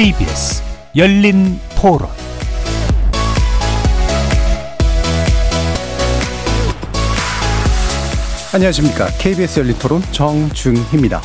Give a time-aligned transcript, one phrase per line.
[0.00, 0.62] KBS
[0.96, 2.08] 열린 토론
[8.54, 9.08] 안녕하십니까.
[9.18, 11.20] KBS 열린 토론 정중희입니다.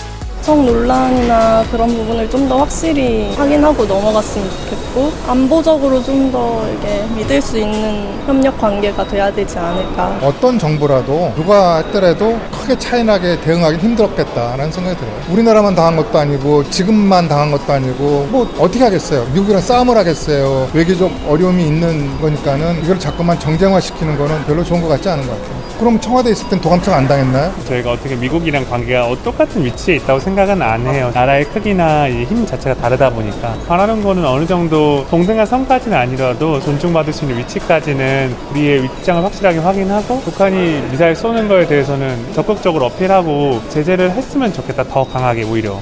[0.46, 7.41] 정 논란이나 그런 부분을 좀 더 확실히 확인하고 넘어갔으면 좋겠고 안보적으로 좀 더 이게 믿을
[7.41, 10.17] 수 있는 협력 관계가 돼야 되지 않을까.
[10.22, 15.13] 어떤 정부라도 누가 했더라도 크게 차이나게 대응하기 힘들었겠다라는 생각이 들어요.
[15.31, 19.25] 우리나라만 당한 것도 아니고 지금만 당한 것도 아니고 뭐 어떻게 하겠어요?
[19.34, 20.67] 미국이랑 싸움을 하겠어요?
[20.73, 25.65] 외교적 어려움이 있는 거니까는 이걸 자꾸만 정쟁화시키는 거는 별로 좋은 것 같지 않은 것 같아요.
[25.80, 27.54] 그럼 청와대 있을 땐 도감청 안 당했나요?
[27.66, 31.12] 저희가 어떻게 미국이랑 관계가 똑같은 위치에 있다고 생각은 안 해요.
[31.14, 37.26] 나라의 크기나 힘 자체가 다르다 보니까 바라는 거는 어느 정도 동등한 선까지는 아니라도 존중받을 수
[37.26, 44.54] 있는 위치까지는 우리의 입장을 확실하게 확인하고 북한이 미사일 쏘는 거에 대해서는 적극적으로 어필하고 제재를 했으면
[44.54, 44.86] 좋겠다.
[44.86, 45.80] 더 강하게 오히려.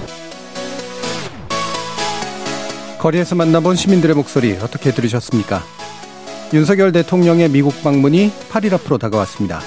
[2.97, 5.61] 거리에서 만나본 시민들의 목소리 어떻게 들으셨습니까?
[6.53, 9.59] 윤석열 대통령의 미국 방문이 8일 앞으로 다가왔습니다.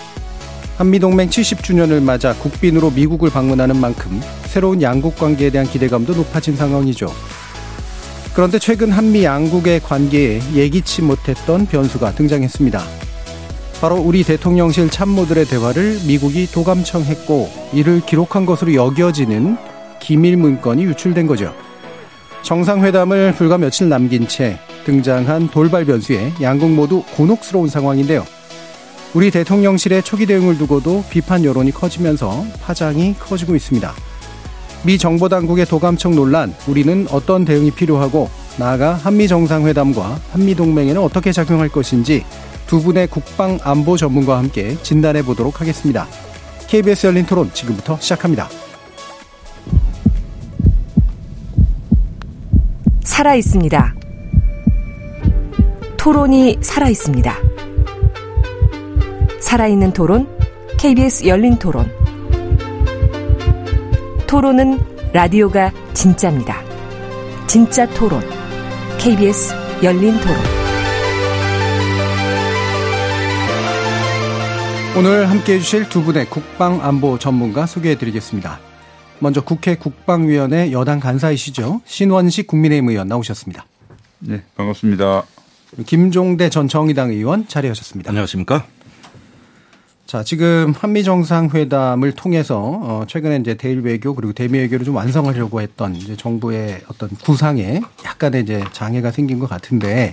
[0.77, 7.07] 한미동맹 70주년을 맞아 국빈으로 미국을 방문하는 만큼 새로운 양국 관계에 대한 기대감도 높아진 상황이죠.
[8.35, 12.83] 그런데 최근 한미 양국의 관계에 예기치 못했던 변수가 등장했습니다.
[13.81, 19.57] 바로 우리 대통령실 참모들의 대화를 미국이 도감청했고 이를 기록한 것으로 여겨지는
[19.99, 21.55] 기밀 문건이 유출된 거죠.
[22.43, 28.25] 정상회담을 불과 며칠 남긴 채 등장한 돌발 변수에 양국 모두 곤혹스러운 상황인데요.
[29.17, 33.95] 우리 대통령실의 초기 대응을 두고도 비판 여론이 커지면서 파장이 커지고 있습니다.
[34.85, 38.29] 미 정보 당국의 도감청 논란, 우리는 어떤 대응이 필요하고
[38.59, 42.27] 나아가 한미 정상회담과 한미 동맹에는 어떻게 작용할 것인지
[42.67, 46.07] 두 분의 국방 안보 전문가와 함께 진단해 보도록 하겠습니다.
[46.67, 48.51] KBS 열린 토론 지금부터 시작합니다.
[53.03, 53.95] 살아 있습니다.
[55.97, 57.46] 토론이 살아 있습니다.
[59.47, 60.27] 살아있는 토론,
[60.77, 61.89] KBS 열린 토론.
[64.27, 64.81] 토론은
[65.13, 66.65] 라디오가 진짜입니다.
[67.47, 68.21] 진짜 토론,
[68.99, 69.55] KBS
[69.85, 70.37] 열린 토론.
[74.99, 78.59] 오늘 함께 해주실 두 분의 국방 안보 전문가 소개해 드리겠습니다.
[79.21, 81.83] 먼저 국회 국방위원회 여당 간사이시죠.
[81.85, 83.65] 신원식 국민의힘 의원 나오셨습니다.
[84.19, 85.23] 네, 반갑습니다.
[85.87, 88.11] 김종대 전 정의당 의원 자리하셨습니다.
[88.11, 88.67] 안녕하십니까?
[90.07, 95.61] 자, 지금 한미 정상회담을 통해서 어 최근에 이제 대일 외교 그리고 대미 외교를 좀 완성하려고
[95.61, 100.13] 했던 이제 정부의 어떤 구상에 약간의 이제 장애가 생긴 것 같은데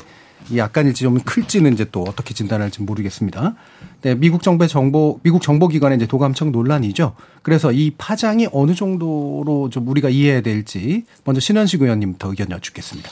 [0.50, 3.54] 이 약간일지 좀 클지는 이제 또 어떻게 진단할지 모르겠습니다.
[4.02, 7.14] 네, 미국 정부의 정보 미국 정보기관의 이제 도감청 논란이죠.
[7.44, 13.12] 그래서 이 파장이 어느 정도로 좀 우리가 이해해야 될지 먼저 신현식 의원님부터 의견 여쭙겠습니다.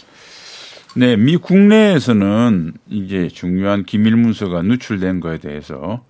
[0.95, 6.03] 네, 미 국내에서는 이제 중요한 기밀 문서가 누출된 거에 대해서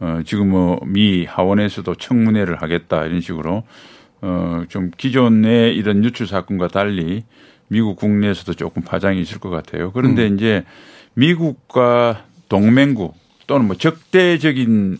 [0.00, 3.64] 어, 지금 뭐 미 하원에서도 청문회를 하겠다 이런 식으로
[4.20, 7.24] 어, 좀 기존의 이런 유출 사건과 달리
[7.68, 9.92] 미국 국내에서도 조금 파장이 있을 것 같아요.
[9.92, 10.34] 그런데 음.
[10.34, 10.64] 이제
[11.14, 13.14] 미국과 동맹국
[13.46, 14.98] 또는 뭐 적대적인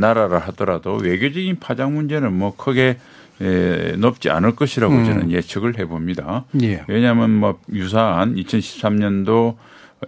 [0.00, 2.98] 나라라 하더라도 외교적인 파장 문제는 뭐 크게
[3.40, 5.04] 에, 높지 않을 것이라고 음.
[5.04, 6.44] 저는 예측을 해봅니다.
[6.62, 6.84] 예.
[6.86, 9.56] 왜냐하면 뭐 유사한 2013년도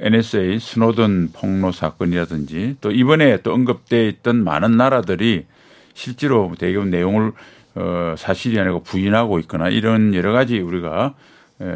[0.01, 5.47] NSA 스노든 폭로 사건이라든지 또 이번에 또 언급돼 있던 많은 나라들이
[5.95, 7.33] 실제로 대기업 내용을
[7.75, 11.15] 어 사실이 아니고 부인하고 있거나 이런 여러 가지 우리가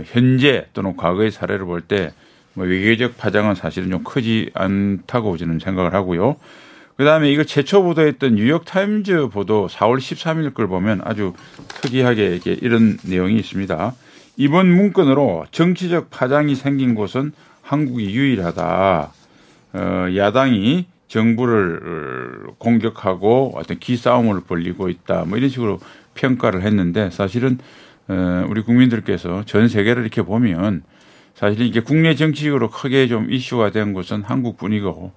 [0.06, 2.12] 현재 또는 과거의 사례를 볼 때
[2.54, 6.36] 뭐 외교적 파장은 사실은 좀 크지 않다고 저는 생각을 하고요.
[6.96, 11.32] 그 다음에 이거 최초 보도했던 뉴욕 타임즈 보도 4월 13일 걸 보면 아주
[11.68, 13.94] 특이하게 이렇게 이런 내용이 있습니다.
[14.36, 17.32] 이번 문건으로 정치적 파장이 생긴 곳은
[17.70, 19.12] 한국이 유일하다.
[19.74, 25.24] 어, 야당이 정부를 공격하고 어떤 기싸움을 벌리고 있다.
[25.24, 25.78] 뭐 이런 식으로
[26.14, 27.58] 평가를 했는데 사실은
[28.08, 30.82] 어, 우리 국민들께서 전 세계를 이렇게 보면
[31.36, 35.12] 사실 이게 국내 정치적으로 크게 좀 이슈가 된 것은 한국뿐이고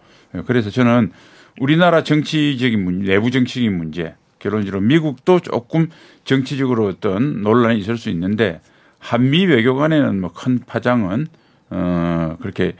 [0.45, 1.11] 그래서 저는
[1.59, 5.89] 우리나라 정치적인 문제, 내부 정치적인 문제, 결론적으로 미국도 조금
[6.23, 8.61] 정치적으로 어떤 논란이 있을 수 있는데
[9.00, 11.27] 한미 외교 간에는 뭐 큰 파장은
[11.74, 12.74] 어, 그렇게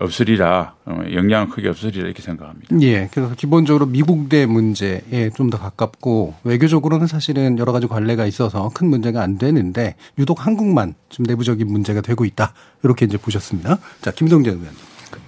[0.00, 2.76] 없으리라 어, 영향은 크게 없으리라 이렇게 생각합니다.
[2.82, 8.70] 예, 그래서 기본적으로 미국 대 문제에 좀 더 가깝고 외교적으로는 사실은 여러 가지 관례가 있어서
[8.74, 12.52] 큰 문제가 안 되는데 유독 한국만 좀 내부적인 문제가 되고 있다
[12.84, 13.78] 이렇게 이제 보셨습니다.
[14.02, 14.68] 자, 김동재 의원.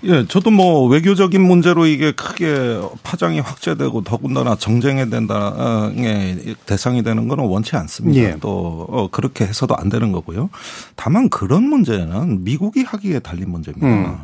[0.04, 7.44] 예, 저도 뭐 외교적인 문제로 이게 크게 파장이 확대되고 더군다나 정쟁의 된다의 대상이 되는 거는
[7.44, 8.20] 원치 않습니다.
[8.20, 8.36] 예.
[8.40, 10.50] 또 어, 그렇게 해서도 안 되는 거고요.
[10.96, 13.86] 다만 그런 문제는 미국이 하기에 달린 문제입니다.
[13.86, 14.18] 음.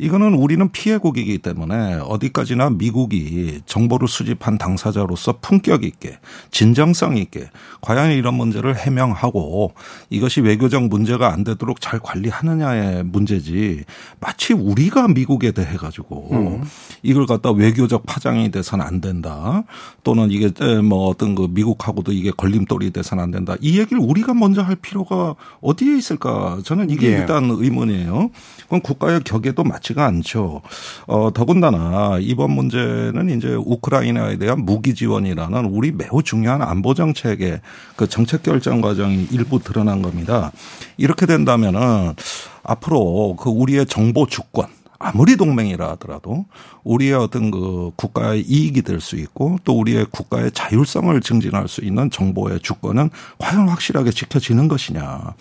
[0.00, 6.18] 이거는 우리는 피해국이기 때문에 어디까지나 미국이 정보를 수집한 당사자로서 품격 있게
[6.50, 7.50] 진정성 있게
[7.80, 9.74] 과연 이런 문제를 해명하고
[10.08, 13.84] 이것이 외교적 문제가 안 되도록 잘 관리하느냐의 문제지
[14.20, 16.64] 마치 우리가 미국에 대해 가지고 음.
[17.02, 19.64] 이걸 갖다 외교적 파장이 돼서는 안 된다
[20.02, 20.50] 또는 이게
[20.82, 25.34] 뭐 어떤 그 미국하고도 이게 걸림돌이 돼서는 안 된다 이 얘기를 우리가 먼저 할 필요가
[25.60, 27.18] 어디에 있을까 저는 이게 예.
[27.18, 28.30] 일단 의문이에요.
[28.62, 30.62] 그건 국가의 격에도 맞지가 않죠.
[31.06, 37.60] 어, 더군다나 이번 문제는 이제 우크라이나에 대한 무기 지원이라는 우리 매우 중요한 안보 정책의
[37.96, 40.52] 그 정책 결정 과정이 일부 드러난 겁니다.
[40.96, 42.14] 이렇게 된다면은
[42.62, 44.66] 앞으로 그 우리의 정보 주권
[44.98, 46.44] 아무리 동맹이라 하더라도
[46.84, 52.10] 우리의 어떤 그 국가의 이익이 될 수 있고 또 우리의 국가의 자율성을 증진할 수 있는
[52.10, 53.08] 정보의 주권은
[53.38, 55.34] 과연 확실하게 지켜지는 것이냐.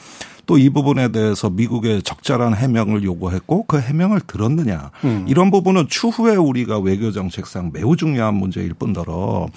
[0.50, 4.90] 또 이 부분에 대해서 미국의 적절한 해명을 요구했고 그 해명을 들었느냐.
[5.28, 9.48] 이런 부분은 추후에 우리가 외교 정책상 매우 중요한 문제일 뿐더러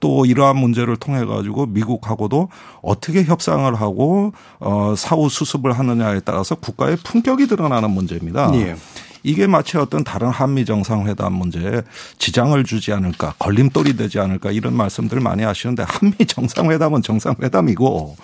[0.00, 2.48] 또 이러한 문제를 통해 가지고 미국하고도
[2.80, 8.50] 어떻게 협상을 하고 어 사후 수습을 하느냐에 따라서 국가의 품격이 드러나는 문제입니다.
[8.54, 8.74] 예.
[9.22, 11.82] 이게 마치 어떤 다른 한미 정상회담 문제에
[12.18, 18.16] 지장을 주지 않을까, 걸림돌이 되지 않을까 이런 말씀들 많이 하시는데 한미 정상회담은 정상회담이고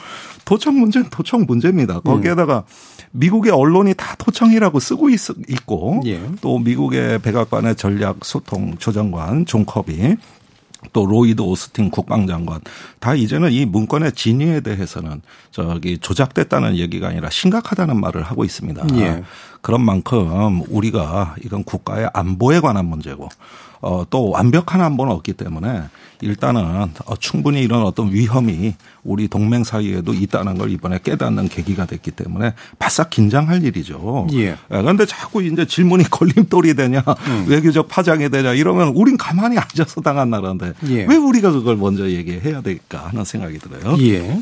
[0.45, 2.01] 도청 문제는 도청 문제입니다.
[2.01, 2.65] 거기에다가
[3.13, 5.19] 미국의 언론이 다 도청이라고 쓰고 있,
[5.49, 6.21] 있고 예.
[6.41, 10.17] 또 미국의 백악관의 전략 소통 조정관 존 커비
[10.93, 12.61] 또 로이드 오스틴 국방장관
[13.01, 18.87] 다 이제는 이 문건의 진위에 대해서는 저기 조작됐다는 얘기가 아니라 심각하다는 말을 하고 있습니다.
[18.95, 19.23] 예.
[19.61, 23.29] 그런 만큼 우리가 이건 국가의 안보에 관한 문제고
[23.85, 25.83] 어, 또 완벽한 안보는 없기 때문에
[26.23, 32.13] 일단은 어, 충분히 이런 어떤 위험이 우리 동맹 사이에도 있다는 걸 이번에 깨닫는 계기가 됐기
[32.13, 34.27] 때문에 바싹 긴장할 일이죠.
[34.33, 34.57] 예.
[34.69, 37.45] 그런데 자꾸 이제 질문이 걸림돌이 되냐, 음.
[37.47, 41.05] 외교적 파장이 되냐 이러면 우린 가만히 앉아서 당한 나라인데 예.
[41.05, 43.99] 왜 우리가 그걸 먼저 얘기해야 될까 하는 생각이 들어요.
[44.01, 44.41] 예.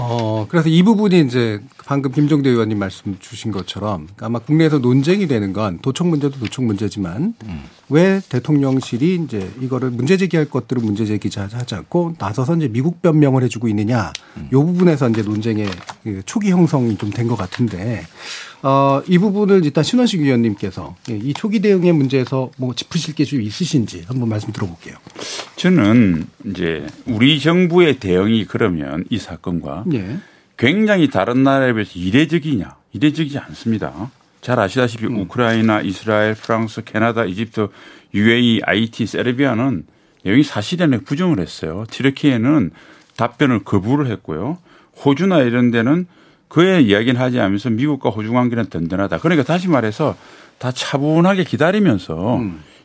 [0.00, 5.52] 어, 그래서 이 부분이 이제 방금 김종대 의원님 말씀 주신 것처럼 아마 국내에서 논쟁이 되는
[5.52, 7.34] 건 도청 문제도 도청 문제지만
[7.88, 13.66] 왜 대통령실이 이제 이거를 문제 제기할 것들을 문제 제기하지 않고 나서서 이제 미국 변명을 해주고
[13.68, 14.12] 있느냐
[14.52, 15.68] 요 부분에서 이제 논쟁의
[16.04, 18.02] 그 초기 형성이 좀 된 것 같은데
[18.62, 23.40] 어, 이 부분을 일단 신원식 위원님께서 예, 이 초기 대응의 문제에서 뭐 짚으실 게 좀
[23.40, 24.96] 있으신지 한번 말씀 들어볼게요.
[25.56, 30.18] 저는 이제 우리 정부의 대응이 그러면 이 사건과 예.
[30.56, 32.74] 굉장히 다른 나라에 비해서 이례적이냐?
[32.92, 34.10] 이례적이지 않습니다.
[34.40, 37.68] 잘 아시다시피 우크라이나, 이스라엘, 프랑스, 캐나다, 이집트,
[38.14, 39.84] UAE, IT, 세르비아는
[40.24, 41.84] 내용이 사실이 아니라 부정을 했어요.
[41.90, 42.70] 튀르키예는
[43.16, 44.58] 답변을 거부를 했고요.
[45.04, 46.06] 호주나 이런 데는
[46.48, 49.18] 그의 이야기는 하지 않으면서 미국과 호주 관계는 든든하다.
[49.18, 50.16] 그러니까 다시 말해서
[50.58, 52.40] 다 차분하게 기다리면서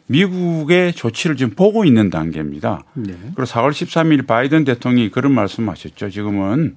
[0.08, 2.84] 미국의 조치를 지금 보고 있는 단계입니다.
[2.94, 3.14] 네.
[3.36, 6.10] 그리고 4월 13일 바이든 대통령이 그런 말씀하셨죠.
[6.10, 6.76] 지금은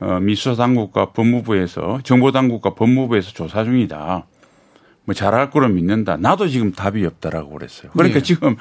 [0.00, 4.26] 어, 미수사 당국과 법무부에서 정보 당국과 법무부에서 조사 중이다.
[5.04, 6.16] 뭐 잘할 거로 믿는다.
[6.16, 7.90] 나도 지금 답이 없다라고 그랬어요.
[7.92, 8.22] 그러니까 네.
[8.22, 8.56] 지금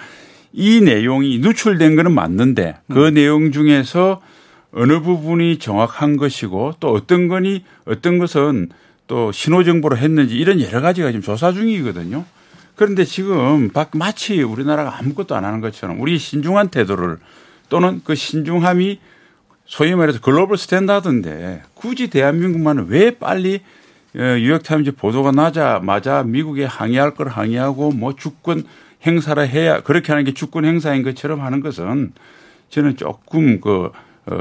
[0.52, 4.22] 이 내용이 누출된 거는 맞는데 그 내용 중에서
[4.74, 8.70] 어느 부분이 정확한 것이고 또 어떤 거니 어떤 것은
[9.08, 12.26] 또 신호 정보로 했는지 이런 여러 가지가 지금 조사 중이거든요.
[12.76, 17.18] 그런데 지금 박- 마치 우리나라가 아무것도 안 하는 것처럼 우리 신중한 태도를
[17.70, 19.00] 또는 그 신중함이
[19.66, 23.62] 소위 말해서 global standard인데 굳이 대한민국만은 왜 빨리
[24.16, 28.64] 어, 뉴욕타임즈 보도가 나자마자 미국에 항의할 걸 항의하고 뭐 주권
[29.06, 32.14] 행사를 해야 그렇게 하는 게 주권 행사인 것처럼 하는 것은
[32.70, 33.92] 저는 조금 그 어,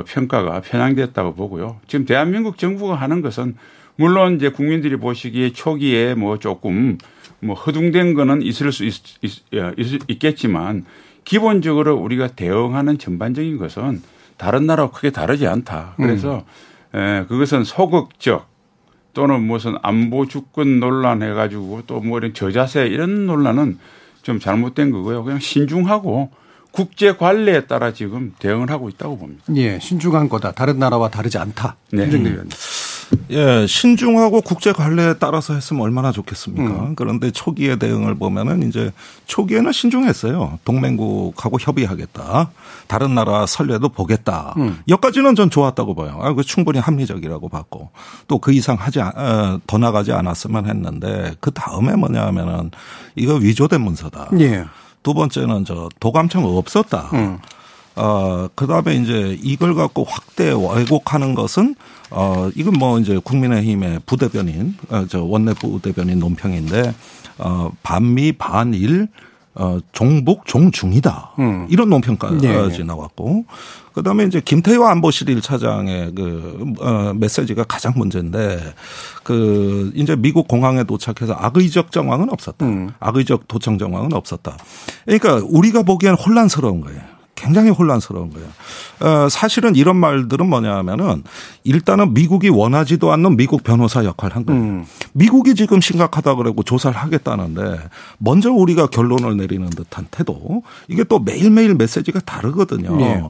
[0.07, 1.81] 평가가 편향됐다고 보고요.
[1.87, 3.57] 지금 대한민국 정부가 하는 것은
[3.97, 6.99] 물론 이제 국민들이 보시기에 초기에 뭐 조금
[7.41, 10.85] 뭐 허둥된 거는 있을 수 있, 있, 겠지만
[11.25, 14.03] 기본적으로 우리가 대응하는 전반적인 것은
[14.37, 15.95] 다른 나라와 크게 다르지 않다.
[15.97, 16.45] 그래서
[16.95, 18.51] 에, 그것은 소극적
[19.15, 23.79] 또는 무슨 안보 주권 논란 해가지고 또 뭐 이런 저자세 이런 논란은
[24.23, 25.25] 좀 잘못된 거고요.
[25.25, 26.31] 그냥 신중하고
[26.73, 29.43] 국제 관례에 따라 지금 대응을 하고 있다고 봅니다.
[29.57, 30.53] 예, 신중한 거다.
[30.53, 31.77] 다른 나라와 다르지 않다.
[31.93, 32.05] 네.
[32.05, 32.51] 김정대 의원님.
[33.31, 36.65] 예, 신중하고 국제 관례에 따라서 했으면 얼마나 좋겠습니까?
[36.65, 36.95] 음.
[36.95, 38.91] 그런데 초기의 대응을 보면은 이제
[39.27, 40.59] 초기에는 신중했어요.
[40.65, 42.51] 동맹국하고 협의하겠다.
[42.87, 44.55] 다른 나라 선례도 보겠다.
[44.57, 44.79] 음.
[44.89, 46.19] 여기까지는 전 좋았다고 봐요.
[46.23, 47.91] 아, 그 충분히 합리적이라고 봤고
[48.29, 52.71] 또 그 이상 하지 어, 더 나가지 않았으면 했는데 그 다음에 뭐냐 하면은
[53.15, 54.31] 이거 위조된 문서다.
[54.41, 54.65] 예.
[55.03, 57.11] 두 번째는 저 도감청 없었다.
[57.15, 57.39] 음.
[57.95, 61.75] 어, 그 다음에 이제 이걸 갖고 확대 왜곡하는 것은
[62.13, 66.95] 어, 이건 뭐 이제 국민의힘의 부대변인, 어, 저 원내 부대변인 논평인데,
[67.39, 69.09] 어, 반미 반일,
[69.55, 71.33] 어, 종북 종중이다.
[71.39, 71.67] 음.
[71.69, 72.85] 이런 논평까지 네.
[72.85, 73.45] 나왔고.
[73.93, 78.73] 그 다음에 이제 김태효 안보실 1차장의 그, 어, 메시지가 가장 문제인데,
[79.23, 82.65] 그, 이제 미국 공항에 도착해서 악의적 정황은 없었다.
[82.65, 82.91] 음.
[83.01, 84.57] 악의적 도청 정황은 없었다.
[85.05, 87.12] 그러니까 우리가 보기엔 혼란스러운 거예요.
[87.35, 88.49] 굉장히 혼란스러운 거예요.
[89.01, 91.25] 어, 사실은 이런 말들은 뭐냐 하면은
[91.65, 94.61] 일단은 미국이 원하지도 않는 미국 변호사 역할을 한 거예요.
[94.61, 94.85] 음.
[95.13, 97.81] 미국이 지금 심각하다 그러고 조사를 하겠다는데
[98.19, 102.97] 먼저 우리가 결론을 내리는 듯한 태도 이게 또 매일매일 메시지가 다르거든요.
[102.97, 103.23] 네.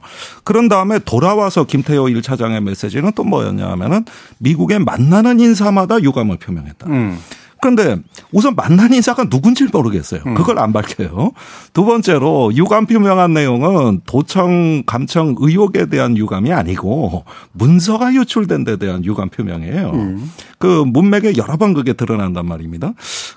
[0.43, 4.05] 그런 다음에 돌아와서 김태호 1차장의 메시지는 또 뭐였냐 하면은
[4.37, 6.87] 미국에 만나는 인사마다 유감을 표명했다.
[6.87, 7.19] 음.
[7.63, 7.95] 그런데
[8.33, 10.19] 우선 만난 인사가 누군지 모르겠어요.
[10.25, 10.33] 음.
[10.33, 11.31] 그걸 안 밝혀요.
[11.71, 19.05] 두 번째로 유감 표명한 내용은 도청 감청 의혹에 대한 유감이 아니고 문서가 유출된 데 대한
[19.05, 19.91] 유감 표명이에요.
[19.91, 20.29] 음.
[20.59, 22.95] 그 문맥에 여러 번 그게 드러난단 말입니다.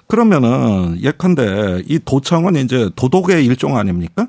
[0.08, 4.26] 그러면은 예컨대 이 도청은 이제 도덕의 일종 아닙니까?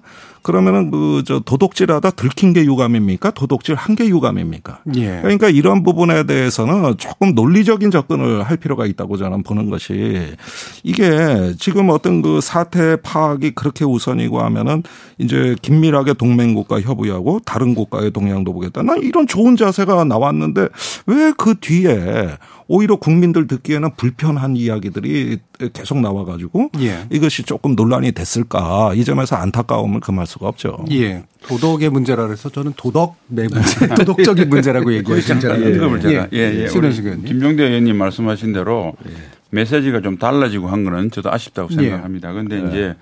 [0.47, 3.31] 그러면은 그저 도덕질하다 들킨 게 유감입니까?
[3.31, 4.79] 도덕질 한 게 유감입니까?
[4.95, 5.19] 예.
[5.21, 10.35] 그러니까 이런 부분에 대해서는 조금 논리적인 접근을 할 필요가 있다고 저는 보는 것이
[10.83, 14.83] 이게 지금 어떤 그 사태 파악이 그렇게 우선이고 하면은
[15.17, 18.83] 이제 긴밀하게 동맹국가 협의하고 다른 국가의 동향도 보겠다.
[18.83, 20.67] 난 이런 좋은 자세가 나왔는데
[21.07, 22.37] 왜 그 뒤에
[22.67, 25.39] 오히려 국민들 듣기에는 불편한 이야기들이
[25.73, 27.05] 계속 나와가지고 예.
[27.09, 30.85] 이것이 조금 논란이 됐을까 이 점에서 안타까움을 금할 수가 없죠.
[30.91, 31.23] 예.
[31.47, 35.53] 도덕의 문제라 그래서 저는 도덕의 문제, 도덕적인 문제라고 얘기했습니다.
[35.53, 36.63] 언급을 제가 예, 예.
[36.63, 37.21] 예.
[37.25, 39.13] 김종대 의원님 말씀하신 대로 예.
[39.49, 41.75] 메시지가 좀 달라지고 한 거는 저도 아쉽다고 예.
[41.75, 42.33] 생각합니다.
[42.33, 42.67] 그런데 예.
[42.67, 42.95] 이제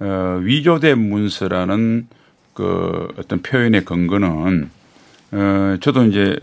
[0.00, 2.06] 어, 위조된 문서라는
[2.54, 4.70] 그 어떤 표현의 근거는
[5.30, 6.38] 어, 저도 이제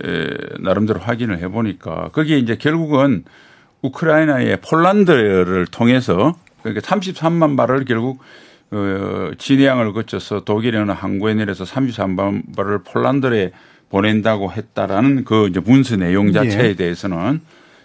[0.59, 3.23] 나름대로 확인을 해보니까 거기에 이제 결국은
[3.81, 8.19] 우크라이나의 폴란드를 통해서 그러니까 33만 발을 결국
[8.71, 13.51] 어, 진해양을 거쳐서 독일에 어느 항구에 내려서 33만 발을 폴란드에
[13.89, 16.73] 보낸다고 했다라는 그 이제 문서 내용 자체에 예.
[16.75, 17.41] 대해서는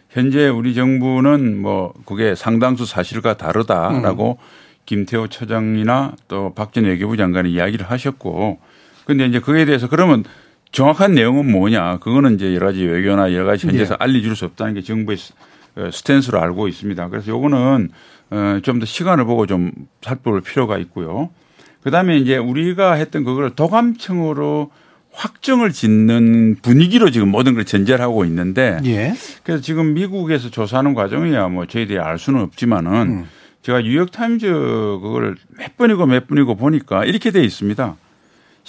[0.08, 4.44] 현재 우리 정부는 뭐 그게 상당수 사실과 다르다라고 음.
[4.86, 8.58] 김태호 처장이나 또 박전 외교부 장관이 이야기를 하셨고
[9.04, 10.24] 근데 이제 그에 대해서 그러면
[10.72, 11.98] 정확한 내용은 뭐냐.
[11.98, 14.04] 그거는 이제 여러 가지 외교나 여러 가지 현지에서 네.
[14.04, 15.18] 알려줄 수 없다는 게 정부의
[15.76, 17.08] 어, 스탠스로 알고 있습니다.
[17.08, 17.90] 그래서 요거는
[18.30, 19.72] 어, 좀더 시간을 보고 좀
[20.02, 21.30] 살펴볼 필요가 있고요.
[21.82, 24.70] 그 다음에 이제 우리가 했던 그걸 도감청으로
[25.12, 29.14] 확정을 짓는 분위기로 지금 모든 걸 전제를 하고 있는데 예.
[29.42, 33.28] 그래서 지금 미국에서 조사하는 과정이야 뭐 저희들이 알 수는 없지만은 음.
[33.62, 34.46] 제가 뉴욕타임즈
[35.02, 37.96] 그걸 몇 번이고 몇 번이고 보니까 이렇게 돼 있습니다.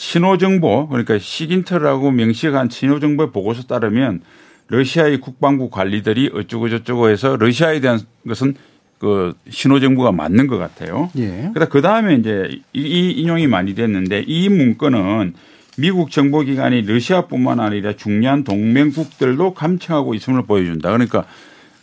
[0.01, 4.21] 신호정보 그러니까 시긴트라고 명시가 한 신호정보의 보고서 따르면
[4.67, 8.55] 러시아의 국방부 관리들이 어쩌고 저쩌고 해서 러시아에 대한 것은
[8.97, 11.11] 그 신호정보가 맞는 것 같아요.
[11.17, 11.51] 예.
[11.53, 15.35] 그다 그 다음에 이제 이 인용이 많이 됐는데 이 문건은
[15.77, 20.89] 미국 정보기관이 러시아뿐만 아니라 중요한 동맹국들도 감청하고 있음을 보여준다.
[20.89, 21.25] 그러니까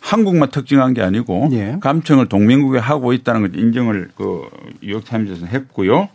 [0.01, 1.77] 한국만 특징한 게 아니고 예.
[1.79, 4.41] 감청을 동맹국에 하고 있다는 걸 인정을 그
[4.83, 6.09] 뉴욕타임즈에서 했고요.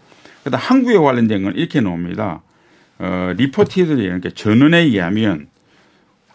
[0.44, 2.42] 그다음 한국에 관련된 건 이렇게 나옵니다.
[2.98, 5.48] 어, 리포티들이 이렇게 전원에 의하면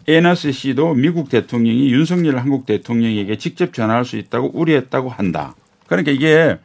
[0.07, 5.55] NSC도 미국 대통령이 윤석열 한국 대통령에게 직접 전화할 수 있다고 우려했다고 한다.
[5.87, 6.57] 그러니까 이게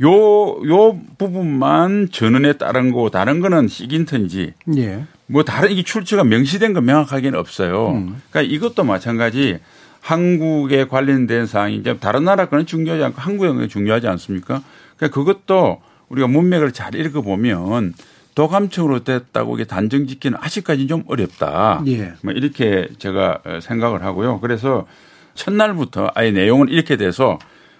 [0.00, 4.54] 요, 요 부분만 전원에 따른 거고 다른 거는 시긴턴지.
[4.76, 5.04] 예.
[5.26, 7.90] 뭐 다른 이게 출처가 명시된 건 명확하게는 없어요.
[7.90, 8.22] 음.
[8.30, 9.58] 그러니까 이것도 마찬가지
[10.00, 14.62] 한국에 관련된 사항이 이제 다른 나라 거는 중요하지 않고 한국에 중요하지 않습니까?
[14.96, 15.80] 그러니까 그것도
[16.12, 17.94] 우리가 문맥을 잘 읽어보면
[18.34, 21.82] 도감청으로 됐다고 이게 단정 짓기는 아직까지는 좀 어렵다.
[21.86, 22.14] 예.
[22.22, 24.40] 뭐 이렇게 제가 생각을 하고요.
[24.40, 24.86] 그래서
[25.34, 27.38] 첫날부터 아예 내용은 이렇게 돼서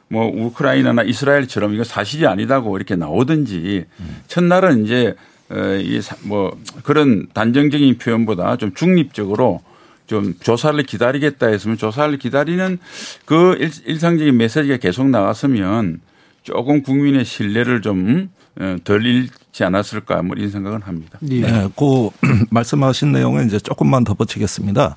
[0.08, 4.16] 뭐 우크라이나나 이스라엘처럼 이거 사실이 아니다고 이렇게 나오든지 음.
[4.26, 5.14] 첫날은 이제
[5.50, 9.60] 이뭐 그런 단정적인 표현보다 좀 중립적으로
[10.06, 12.78] 좀 조사를 기다리겠다 했으면 조사를 기다리는
[13.24, 16.00] 그 일상적인 메시지가 계속 나왔으면
[16.42, 18.26] 조금 국민의 신뢰를 좀덜
[18.60, 21.18] 어, 잃지 않았을까 뭐 이런 생각은 합니다.
[21.20, 22.10] 네, 그
[22.50, 24.96] 말씀하신 내용에 이제 조금만 덧붙이겠습니다.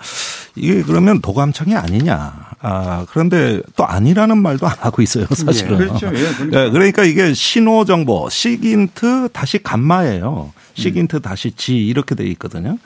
[0.55, 2.45] 이게 그러면 도감청이 아니냐.
[2.61, 5.73] 아, 그런데 또 아니라는 말도 안 하고 있어요, 사실은.
[5.73, 6.07] 예, 그렇죠.
[6.07, 6.65] 예, 그러니까.
[6.65, 10.51] 예, 그러니까 이게 신호 정보, SIGINT 다시 감마예요.
[10.74, 12.77] SIGINT 다시 G 이렇게 돼 있거든요.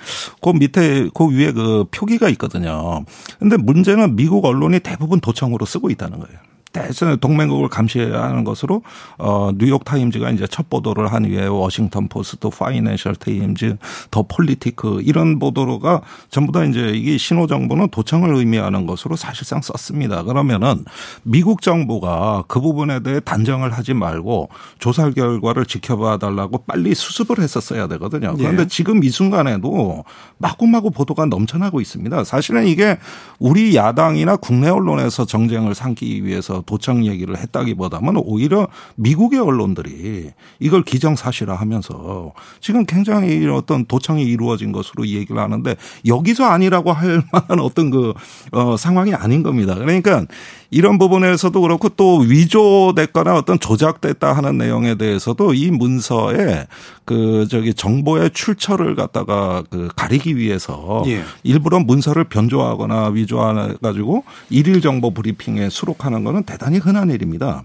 [0.42, 3.04] 그 밑에 그 위에 그 표기가 있거든요.
[3.40, 6.49] 근데 문제는 미국 언론이 대부분 도청으로 쓰고 있다는 거예요.
[6.72, 8.84] 대선 동맹국을 감시해야 하는 것으로
[9.18, 13.78] 어 뉴욕 타임즈가 이제 첫 보도를 한 이후에 워싱턴 포스트, 파이낸셜 타임즈,
[14.12, 20.24] 더 폴리티크 이런 보도가 전부 다 이제 이게 신호 정보는 도청을 의미하는 것으로 사실상 썼습니다.
[20.24, 20.86] 그러면은
[21.24, 27.88] 미국 정부가 그 부분에 대해 단정을 하지 말고 조사 결과를 지켜봐 달라고 빨리 수습을 했었어야
[27.88, 28.36] 되거든요.
[28.38, 28.68] 그런데 예.
[28.68, 30.04] 지금 이 순간에도
[30.38, 32.24] 마구마구 보도가 넘쳐나고 있습니다.
[32.24, 33.00] 사실은 이게
[33.40, 41.56] 우리 야당이나 국내 언론에서 정쟁을 삼기 위해서 도청 얘기를 했다기보다는 오히려 미국의 언론들이 이걸 기정사실화
[41.56, 45.76] 하면서 지금 굉장히 어떤 도청이 이루어진 것으로 얘기를 하는데
[46.06, 48.14] 여기서 아니라고 할 만한 어떤 그,
[48.52, 49.76] 어, 상황이 아닌 겁니다.
[49.76, 50.26] 그러니까
[50.72, 56.68] 이런 부분에서도 그렇고 또 위조됐거나 어떤 조작됐다 하는 내용에 대해서도 이 문서에
[57.06, 61.24] 그 저기 정보의 출처를 갖다가 그 가리기 위해서 예.
[61.44, 63.40] 일부러 문서를 변조하거나 위조해
[63.82, 67.64] 가지고 일일 정보 브리핑에 수록하는 거는 대단히 흔한 일입니다.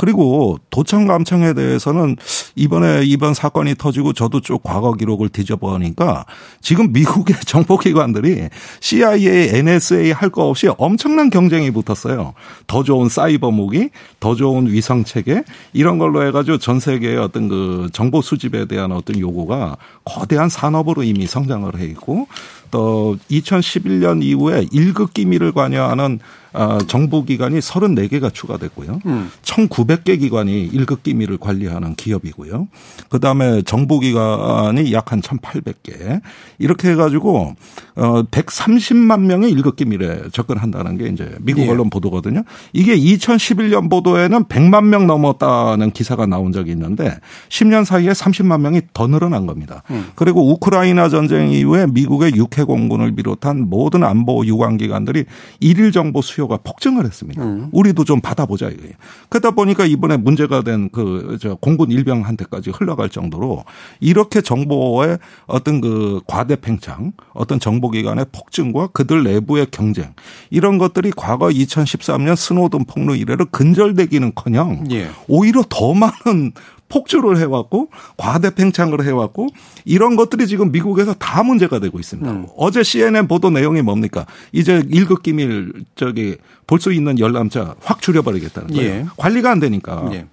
[0.00, 2.16] 그리고 도청 감청에 대해서는
[2.56, 6.24] 이번에 이번 사건이 터지고 저도 쭉 과거 기록을 뒤져보니까
[6.62, 8.48] 지금 미국의 정보기관들이
[8.80, 12.32] CIA, NSA 할 거 없이 엄청난 경쟁이 붙었어요.
[12.66, 13.90] 더 좋은 사이버 무기,
[14.20, 15.42] 더 좋은 위성 체계
[15.74, 21.26] 이런 걸로 해가지고 전 세계의 어떤 그 정보 수집에 대한 어떤 요구가 거대한 산업으로 이미
[21.26, 22.26] 성장을 해 있고
[22.70, 26.39] 또 2011년 이후에 1급 기밀을 관여하는 아,
[26.86, 29.00] 정보기관이 34개가 추가됐고요.
[29.42, 32.68] 1,900개 기관이 1급 기밀을 관리하는 기업이고요.
[33.10, 36.20] 그 다음에 정보기관이 약 한 1,800개.
[36.58, 37.54] 이렇게 해가지고,
[37.96, 41.68] 어, 130만 명의 1급 기밀에 접근한다는 게 이제 미국 예.
[41.70, 42.44] 언론 보도거든요.
[42.72, 49.06] 이게 2011년 보도에는 100만 명 넘었다는 기사가 나온 적이 있는데 10년 사이에 30만 명이 더
[49.08, 49.82] 늘어난 겁니다.
[50.14, 55.24] 그리고 우크라이나 전쟁 이후에 미국의 육해 공군을 비롯한 모든 안보 유관기관들이
[55.60, 57.42] 일일 정보 수요 가 폭증을 했습니다.
[57.72, 58.92] 우리도 좀 받아보자 이거예요.
[59.28, 63.64] 그러다 보니까 이번에 문제가 된 그 저 공군 일병한테까지 흘러갈 정도로
[64.00, 70.12] 이렇게 정보의 어떤 그 과대 팽창, 어떤 정보기관의 폭증과 그들 내부의 경쟁
[70.50, 75.10] 이런 것들이 과거 2013년 스노든 폭로 이래로 근절되기는커녕 예.
[75.28, 76.52] 오히려 더 많은
[76.90, 79.48] 폭주를 해왔고 과대 팽창을 해왔고
[79.86, 82.30] 이런 것들이 지금 미국에서 다 문제가 되고 있습니다.
[82.30, 82.46] 음.
[82.58, 84.26] 어제 CNN 보도 내용이 뭡니까?
[84.52, 88.90] 이제 일급 기밀 저기 볼 수 있는 열람자 확 줄여버리겠다는 거예요.
[88.90, 89.06] 예.
[89.16, 90.08] 관리가 안 되니까.
[90.12, 90.26] 예.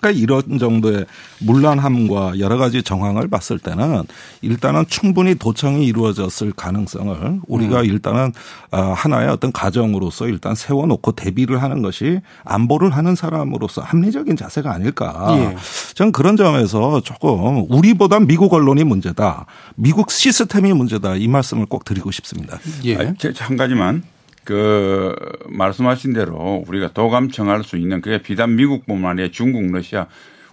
[0.00, 1.06] 그러니까 이런 정도의
[1.40, 4.04] 문란함과 여러 가지 정황을 봤을 때는
[4.42, 7.84] 일단은 충분히 도청이 이루어졌을 가능성을 우리가 음.
[7.84, 8.32] 일단은
[8.70, 15.28] 아, 하나의 어떤 가정으로서 일단 세워놓고 대비를 하는 것이 안보를 하는 사람으로서 합리적인 자세가 아닐까.
[15.38, 15.56] 예.
[15.94, 19.46] 저는 그런 점에서 조금 우리보다 미국 언론이 문제다.
[19.76, 21.16] 미국 시스템이 문제다.
[21.16, 22.58] 이 말씀을 꼭 드리고 싶습니다.
[22.84, 23.14] 예.
[23.18, 24.02] 제- 한 가지만
[24.46, 25.14] 그
[25.48, 30.06] 말씀하신 대로 우리가 도감청할 수 있는 그게 비단 미국뿐만 아니라 중국, 러시아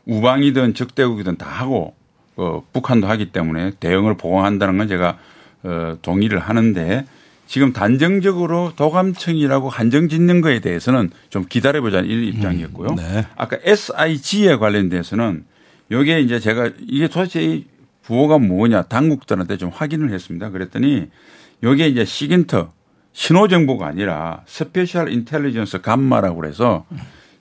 [0.05, 1.93] 우방이든 적대국이든 다 하고
[2.35, 5.19] 어, 북한도 하기 때문에 대응을 보강한다는 건 제가
[5.61, 7.05] 어, 동의를 하는데
[7.45, 12.95] 지금 단정적으로 도감청이라고 한정 짓는 거에 대해서는 좀 기다려보자는 이 입장이었고요.
[12.95, 13.27] 네.
[13.35, 15.45] 아까 SIG에 관련돼서는
[15.91, 17.65] 여기에 이제 제가 이게 도대체 이
[18.01, 20.49] 부호가 뭐냐 당국들한테 좀 확인을 했습니다.
[20.49, 21.09] 그랬더니
[21.61, 22.73] 여기에 이제 SIGINT
[23.13, 26.85] 신호 정보가 아니라 special intelligence gamma라고 그래서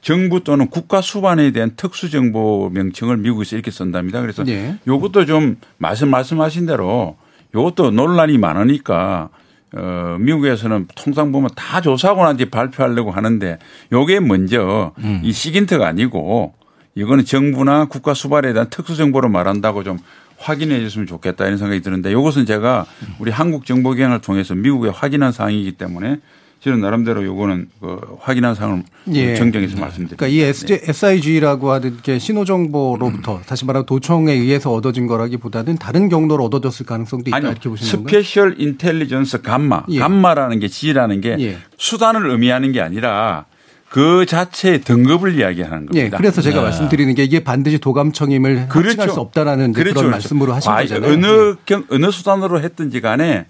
[0.03, 4.21] 정부 또는 국가 수반에 대한 특수 정보 명칭을 미국에서 이렇게 쓴답니다.
[4.21, 4.77] 그래서 예.
[4.87, 7.17] 요것도 좀 말씀 말씀하신 대로
[7.55, 9.29] 요것도 논란이 많으니까
[9.75, 13.59] 어 미국에서는 통상 보면 다 조사하고 난 뒤 발표하려고 하는데
[13.93, 16.53] 요게 먼저 이 SIGINT가 아니고
[16.95, 19.99] 이거는 정부나 국가 수반에 대한 특수 정보로 말한다고 좀
[20.43, 22.85] 확인해 줬으면 좋겠다 이런 생각이 드는데 이것은 제가
[23.19, 26.19] 우리 한국 정보기관을 통해서 미국에 확인한 사항이기 때문에
[26.61, 29.35] 저는 나름대로 요거는 그 확인한 사항을 예.
[29.35, 30.17] 정정해서 말씀드립니다.
[30.17, 36.09] 그러니까 이 SG, SIG라고 하는 게 신호 정보로부터 다시 말하면 도청에 의해서 얻어진 거라기보다는 다른
[36.09, 37.51] 경로로 얻어졌을 가능성도 있다 아니요.
[37.51, 38.23] 이렇게 보시는 건가요?
[38.23, 39.83] special intelligence gamma.
[39.89, 39.99] 예.
[39.99, 41.59] 감마라는 게 G라는 게 예.
[41.79, 43.47] 수단을 의미하는 게 아니라
[43.93, 46.17] 그 자체의 등급을 이야기하는 예, 겁니다.
[46.17, 46.63] 그래서 제가 네.
[46.63, 50.11] 말씀드리는 게 이게 반드시 도감청임을 합칭할 수 없다라는 그렇죠, 그런 그렇죠.
[50.11, 51.11] 말씀으로 하신 아, 거잖아요.
[51.11, 51.15] 예.
[51.15, 53.45] 어느 경, 어느 수단으로 했든지 간에 예,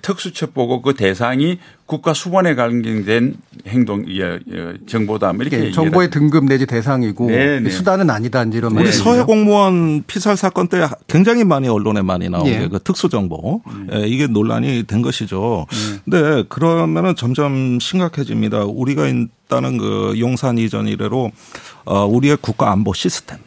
[0.00, 3.34] 특수첩보고 그 대상이 국가 수반에 관계된
[3.68, 7.70] 행동 예, 예, 정보다 뭐 이렇게 이게 정보의 등급 내지 대상이고 네, 네.
[7.70, 9.04] 수단은 아니다 이런 우리 말씀이죠.
[9.04, 12.58] 서해 공무원 피살 사건 때 굉장히 많이 언론에 많이 나온 예.
[12.60, 13.62] 게그 특수 정보
[13.92, 15.66] 예, 이게 논란이 된 것이죠.
[15.70, 16.00] 음.
[16.04, 18.64] 근데 그러면은 점점 심각해집니다.
[18.64, 21.30] 우리가 있다는 그 용산 이전 이래로
[21.84, 23.38] 어 우리의 국가 안보 시스템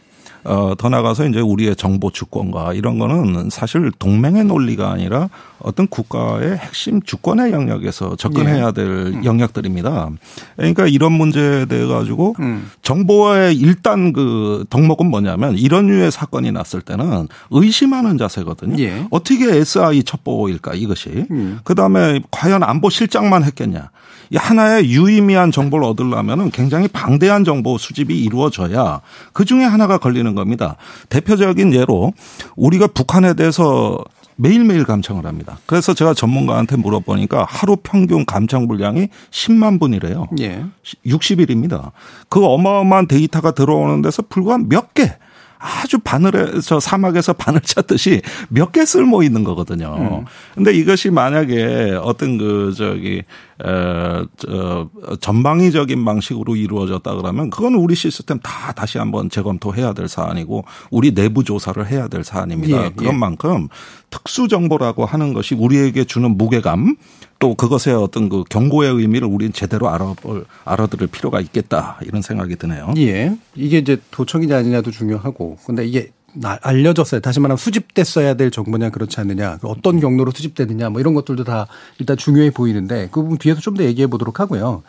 [0.49, 6.57] 어, 더 나가서 이제 우리의 정보 주권과 이런 거는 사실 동맹의 논리가 아니라 어떤 국가의
[6.57, 10.09] 핵심 주권의 영역에서 접근해야 될 영역들입니다.
[10.55, 12.71] 그러니까 이런 문제에 대해 가지고 음.
[12.81, 18.81] 정보의 일단 그 덕목은 뭐냐면 이런 류의 사건이 났을 때는 의심하는 자세거든요.
[18.81, 19.05] 예.
[19.11, 21.27] 어떻게 SI 첩보일까 이것이.
[21.29, 21.59] 음.
[21.63, 23.91] 그 다음에 과연 안보 실장만 했겠냐.
[24.31, 29.01] 이 하나의 유의미한 정보를 얻으려면 굉장히 방대한 정보 수집이 이루어져야
[29.33, 30.75] 그 중에 하나가 걸리는 겁니다.
[31.09, 32.13] 대표적인 예로
[32.55, 34.03] 우리가 북한에 대해서
[34.41, 35.59] 매일매일 감청을 합니다.
[35.65, 40.27] 그래서 제가 전문가한테 물어보니까 하루 평균 감청 분량이 10만 분이래요.
[40.39, 40.63] 예.
[41.05, 41.91] 60일입니다.
[42.29, 45.17] 그 어마어마한 데이터가 들어오는 데서 불과 몇 개.
[45.59, 50.23] 아주 바늘에서 사막에서 바늘 찾듯이 몇 개 쓸모 있는 거거든요.
[50.55, 53.23] 근데 이것이 만약에 어떤 그 저기
[53.61, 61.13] 에저 전방위적인 방식으로 이루어졌다 그러면 그건 우리 시스템 다 다시 한번 재검토해야 될 사안이고 우리
[61.13, 62.77] 내부 조사를 해야 될 사안입니다.
[62.77, 62.89] 예, 예.
[62.91, 63.67] 그것만큼
[64.09, 66.95] 특수 정보라고 하는 것이 우리에게 주는 무게감
[67.39, 72.93] 또 그것의 어떤 그 경고의 의미를 우리는 제대로 알아볼 알아들을 필요가 있겠다 이런 생각이 드네요.
[72.97, 73.35] 예.
[73.55, 77.21] 이게 이제 도청이냐 아니냐도 중요하고 근데 이게 나- 알려졌어요.
[77.21, 81.67] 다시 말하면 수집됐어야 될 정보냐 그렇지 않느냐 그 어떤 경로로 수집되느냐 뭐 이런 것들도 다
[81.97, 84.83] 일단 중요해 보이는데 그 부분 뒤에서 좀 더 얘기해 보도록 하고요.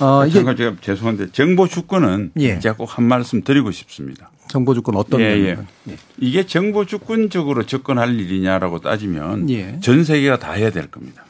[0.00, 2.60] 어, 이게 잠깐 제가 죄송한데 정보 주권은 예.
[2.60, 4.30] 제가 꼭 한 말씀 드리고 싶습니다.
[4.46, 5.56] 정보 주권 어떤 예, 예.
[5.88, 5.96] 예.
[6.18, 9.78] 이게 정보 주권적으로 접근할 일이냐라고 따지면 예.
[9.80, 11.24] 전 세계가 다 해야 될 겁니다.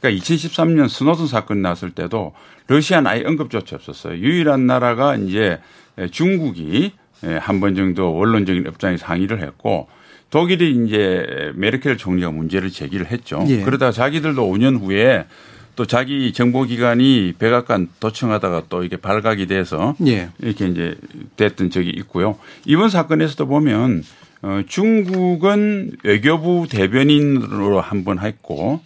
[0.00, 2.32] 그러니까 2013년 스노든 사건이 났을 때도
[2.68, 4.16] 러시아는 아예 언급조차 없었어요.
[4.18, 5.58] 유일한 나라가 이제
[6.10, 9.88] 중국이 한 번 정도 원론적인 입장에서 항의를 했고
[10.30, 13.44] 독일이 이제 메르켈 총리가 문제를 제기를 했죠.
[13.48, 13.62] 예.
[13.62, 15.26] 그러다가 자기들도 5년 후에
[15.76, 20.30] 또 자기 정보기관이 백악관 도청하다가 또 이게 발각이 돼서 예.
[20.40, 20.94] 이렇게 이제
[21.36, 22.38] 됐던 적이 있고요.
[22.64, 24.02] 이번 사건에서도 보면
[24.42, 28.80] 어 중국은 외교부 대변인으로 한 번 했고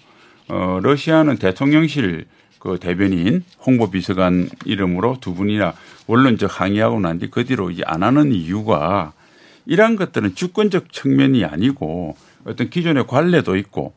[0.48, 2.26] 어 러시아는 대통령실
[2.59, 5.74] 그 대변인 홍보 비서관 이름으로 두 분이나
[6.07, 9.12] 원론적 항의하고 난 뒤 그 뒤로 이제 안 하는 이유가
[9.66, 13.94] 이러한 것들은 주권적 측면이 아니고 어떤 기존의 관례도 있고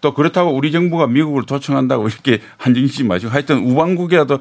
[0.00, 4.38] 또 그렇다고 우리 정부가 미국을 도청한다고 이렇게 한정식 마시고 하여튼 우방국이라도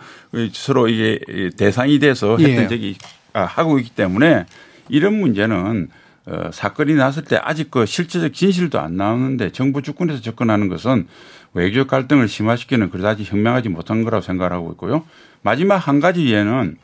[0.54, 1.20] 서로 이게
[1.58, 2.68] 대상이 돼서 했던 예.
[2.70, 2.98] 적이
[3.34, 4.46] 아, 하고 있기 때문에
[4.88, 5.90] 이런 문제는
[6.26, 11.08] 어, 사건이 났을 때 아직 그 실제적 진실도 안 나오는데 정부 주권에서 접근하는 것은
[11.54, 15.04] 외교 갈등을 심화시키는 그다지 현명하지 못한 거라고 생각하고 있고요.
[15.42, 16.78] 마지막 한 가지 예는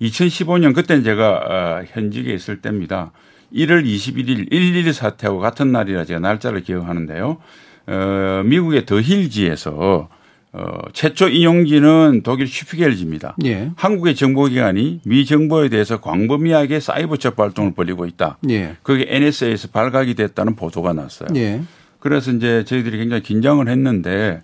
[0.00, 3.12] 2015년 그때는 제가 어, 현직에 있을 때입니다.
[3.52, 7.38] 1월 21일 1.12 사태하고 같은 날이라 제가 날짜를 기억하는데요.
[7.86, 10.08] 어, 미국의 더힐지에서
[10.52, 13.36] 어, 최초 인용지는 독일 슈피겔지입니다.
[13.44, 13.70] 예.
[13.76, 18.38] 한국의 정보기관이 미 정부에 대해서 광범위하게 사이버 활동을 벌이고 있다.
[18.48, 18.76] 예.
[18.82, 21.28] 그게 NSA에서 발각이 됐다는 보도가 났어요.
[21.36, 21.60] 예.
[22.06, 24.40] 그래서 이제 저희들이 굉장히 긴장을 했는데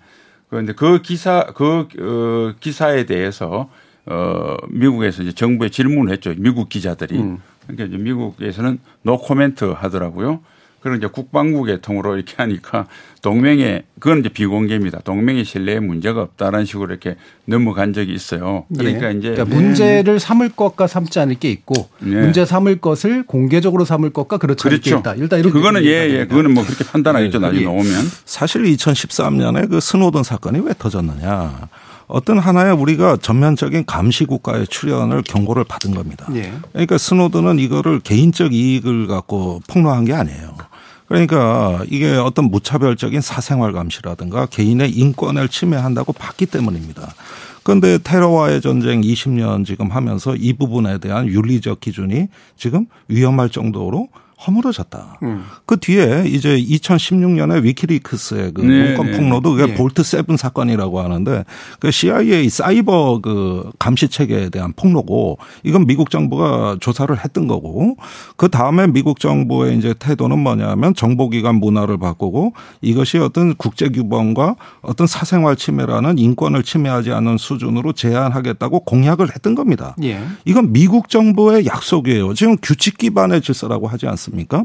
[0.51, 3.71] 그런데 그 기사 그 어, 기사에 대해서
[4.05, 6.35] 어 미국에서 이제 정부에 질문을 했죠.
[6.37, 7.17] 미국 기자들이.
[7.21, 7.39] 음.
[7.69, 10.41] 그러니까 이제 미국에서는 no comment 하더라고요.
[10.81, 12.89] 그런 이제 국방부의 통으로 이렇게 하니까
[13.23, 15.01] 동맹에 그건 이제 비공개입니다.
[15.05, 18.65] 동맹의 신뢰에 문제가 없다라는 식으로 이렇게 넘어간 적이 있어요.
[18.77, 19.19] 그러니까 예.
[19.19, 22.09] 이제 그러니까 문제를 삼을 것과 삼지 않을 게 있고 예.
[22.09, 25.01] 문제 삼을 것을 공개적으로 삼을 것과 그렇지 않을 게 그렇죠.
[25.01, 25.15] 있다.
[25.15, 26.09] 일단 이렇게 그거는 예, 이해가 예.
[26.09, 26.29] 됩니다.
[26.31, 27.39] 그거는 뭐 그렇게 판단하겠죠.
[27.39, 27.41] 예.
[27.41, 27.65] 나중에 예.
[27.65, 28.11] 나오면.
[28.25, 31.69] 사실 2013년에 그 스노든 사건이 왜 터졌느냐.
[32.09, 36.27] 어떤 하나의 우리가 전면적인 감시 국가의 출연을 경고를 받은 겁니다.
[36.35, 36.53] 예.
[36.73, 40.57] 그러니까 스노든은 이거를 개인적 이익을 갖고 폭로한 게 아니에요.
[41.13, 47.15] 그러니까 이게 어떤 무차별적인 사생활 감시라든가 개인의 인권을 침해한다고 봤기 때문입니다.
[47.63, 54.09] 그런데 테러와의 전쟁 20년 지금 하면서 이 부분에 대한 윤리적 기준이 지금 위험할 정도로
[54.47, 55.19] 허물어졌다.
[55.23, 55.45] 음.
[55.67, 59.19] 그 뒤에 이제 2016년에 위키리크스의 그 네, 문건 네.
[59.19, 59.75] 폭로도 그게 예.
[59.75, 61.45] Vault Seven 사건이라고 하는데
[61.79, 67.97] 그 CIA 사이버 그 감시 체계에 대한 폭로고 이건 미국 정부가 조사를 했던 거고
[68.37, 75.07] 그 다음에 미국 정부의 이제 태도는 뭐냐면 정보기관 문화를 바꾸고 이것이 어떤 국제 규범과 어떤
[75.07, 79.95] 사생활 침해라는 인권을 침해하지 않는 수준으로 제한하겠다고 공약을 했던 겁니다.
[80.03, 80.23] 예.
[80.45, 82.35] 이건 미국 정부의 약속이에요.
[82.35, 84.32] 지금 규칙 기반의 질서라고 하지 않습니까?
[84.33, 84.65] 않습니까?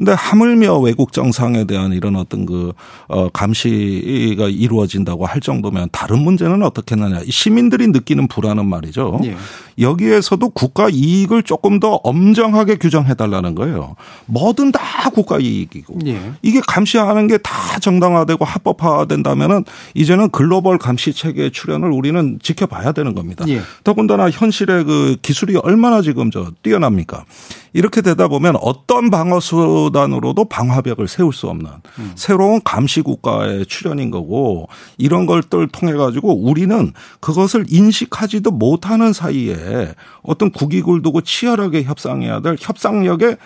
[0.00, 2.72] 근데 하물며 외국 정상에 대한 이런 어떤 그
[3.08, 7.20] 어, 감시가 이루어진다고 할 정도면 다른 문제는 어떻겠느냐.
[7.28, 9.20] 시민들이 느끼는 불안은 말이죠.
[9.24, 9.36] 예.
[9.78, 13.96] 여기에서도 국가 이익을 조금 더 엄정하게 규정해 달라는 거예요.
[14.24, 16.32] 뭐든 다 국가 이익이고 예.
[16.40, 23.44] 이게 감시하는 게 다 정당화되고 합법화된다면은 이제는 글로벌 감시 체계 출현을 우리는 지켜봐야 되는 겁니다.
[23.48, 23.60] 예.
[23.84, 27.24] 더군다나 현실의 그 기술이 얼마나 지금 저 뛰어납니까?
[27.72, 32.12] 이렇게 되다 보면 어떤 방어 수 단으로도 방화벽을 세울 수 없는 음.
[32.14, 40.50] 새로운 감시 국가의 출현인 거고 이런 것들 통해 가지고 우리는 그것을 인식하지도 못하는 사이에 어떤
[40.50, 43.36] 국익을 두고 치열하게 협상해야 될 협상력의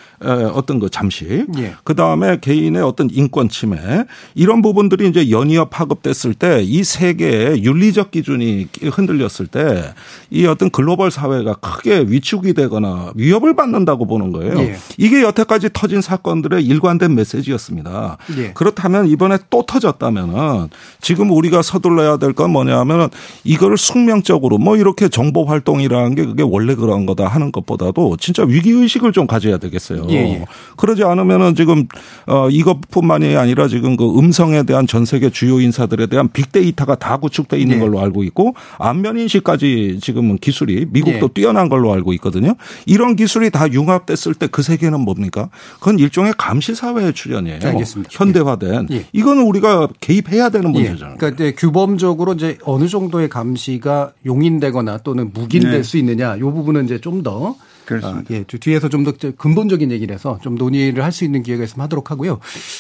[0.55, 1.75] 어떤 그 잠시 예.
[1.85, 4.05] 그 다음에 개인의 어떤 인권 침해
[4.35, 9.95] 이런 부분들이 이제 연이어 파급됐을 때 이 세계의 윤리적 기준이 흔들렸을 때
[10.31, 14.59] 이 어떤 글로벌 사회가 크게 위축이 되거나 위협을 받는다고 보는 거예요.
[14.59, 14.77] 예.
[14.99, 18.17] 이게 여태까지 터진 사건 들의 일관된 메시지였습니다.
[18.39, 18.53] 예.
[18.53, 20.69] 그렇다면 이번에 또 터졌다면은
[21.01, 23.09] 지금 우리가 서둘러야 될 건 뭐냐면은
[23.45, 28.71] 이거를 숙명적으로 뭐 이렇게 정보 활동이라는 게 그게 원래 그런 거다 하는 것보다도 진짜 위기
[28.71, 30.07] 의식을 좀 가져야 되겠어요.
[30.11, 30.15] 예.
[30.15, 30.45] 예.
[30.77, 31.87] 그러지 않으면은 지금
[32.27, 37.59] 어 이것뿐만이 아니라 지금 그 음성에 대한 전 세계 주요 인사들에 대한 빅데이터가 다 구축돼
[37.59, 37.81] 있는 예.
[37.81, 41.33] 걸로 알고 있고 안면 인식까지 지금은 기술이 미국도 예.
[41.35, 42.55] 뛰어난 걸로 알고 있거든요.
[42.87, 45.49] 이런 기술이 다 융합됐 했을 때 그 세계는 뭡니까?
[45.75, 47.59] 그건 일 종의 감시 사회의 출현이에요.
[47.63, 48.09] 알겠습니다.
[48.13, 48.87] 현대화된.
[48.93, 49.05] 예.
[49.13, 50.83] 이거는 우리가 개입해야 되는 예.
[50.83, 51.17] 문제잖아요.
[51.19, 55.83] 그러니까 이제 규범적으로 이제 어느 정도의 감시가 용인되거나 또는 묵인될 네.
[55.83, 58.33] 수 있느냐 이 부분은 이제 좀더 그렇습니다.
[58.33, 61.83] 아, 예, 뒤에서 좀 더 근본적인 얘기를 해서 좀 논의를 할 수 있는 기회가 있으면
[61.85, 62.39] 하도록 하고요.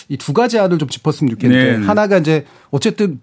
[0.09, 1.85] 이 두 가지 안을 좀 짚었으면 좋겠는데 네.
[1.85, 3.21] 하나가 이제 어쨌든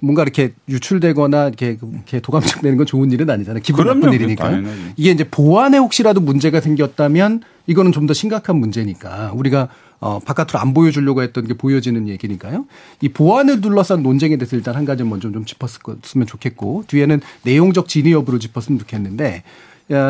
[0.00, 3.60] 뭔가 이렇게 유출되거나 이렇게, 이렇게 도감청되는 건 좋은 일은 아니잖아요.
[3.62, 4.60] 기분 그럼요, 나쁜 일이니까.
[4.96, 9.68] 이게 이제 보안에 혹시라도 문제가 생겼다면 이거는 좀 더 심각한 문제니까 우리가
[10.00, 12.66] 어, 바깥으로 안 보여주려고 했던 게 보여지는 얘기니까요.
[13.00, 18.10] 이 보안을 둘러싼 논쟁에 대해서 일단 한 가지 먼저 좀 짚었으면 좋겠고 뒤에는 내용적 진위
[18.12, 19.44] 여부를 짚었으면 좋겠는데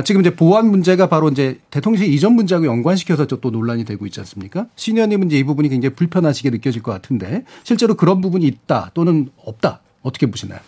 [0.04, 4.66] 지금 이제 보안 문제가 바로 이제 대통령 이전 문제하고 연관시켜서 또 논란이 되고 있지 않습니까?
[4.76, 9.80] 신현님은 이제 이 부분이 굉장히 불편하시게 느껴질 것 같은데 실제로 그런 부분이 있다 또는 없다
[10.00, 10.60] 어떻게 보시나요?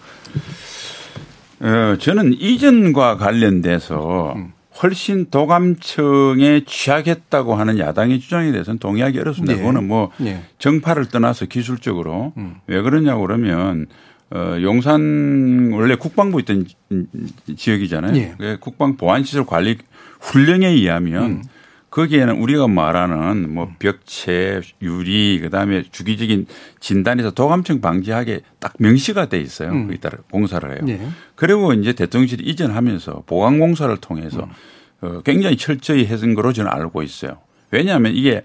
[1.61, 4.54] 어, 저는 이전과 관련돼서 음.
[4.83, 9.55] 훨씬 도감청에 취약했다고 하는 야당의 주장에 대해서는 동의하기 어렵습니다.
[9.55, 9.61] 네.
[9.61, 10.43] 그거는 뭐 네.
[10.59, 12.57] 정파를 떠나서 기술적으로 음.
[12.67, 13.87] 왜 그러냐고 그러면
[14.31, 16.67] 어, 용산 원래 국방부 있던
[17.57, 18.13] 지역이잖아요.
[18.13, 18.35] 네.
[18.37, 19.79] 그 국방 보안시설 관리
[20.21, 21.43] 훈령에 의하면 음.
[21.95, 26.47] 거기에는 우리가 말하는 뭐 벽체, 유리, 그 다음에 주기적인
[26.81, 29.71] 진단에서 도감청 방지하게 딱 명시가 돼 있어요.
[29.71, 29.87] 음.
[29.87, 30.81] 거기 따라 공사를 해요.
[30.83, 31.09] 네.
[31.37, 34.49] 그리고 이제 대통령실이 이전하면서 보강 공사를 통해서
[35.03, 35.07] 음.
[35.07, 37.39] 어, 굉장히 철저히 해준 거로 저는 알고 있어요.
[37.71, 38.43] 왜냐하면 이게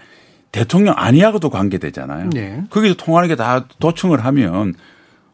[0.51, 2.29] 대통령 아니하고도 관계되잖아요.
[2.29, 2.63] 네.
[2.69, 4.75] 거기서 통하는 게 다 도청을 하면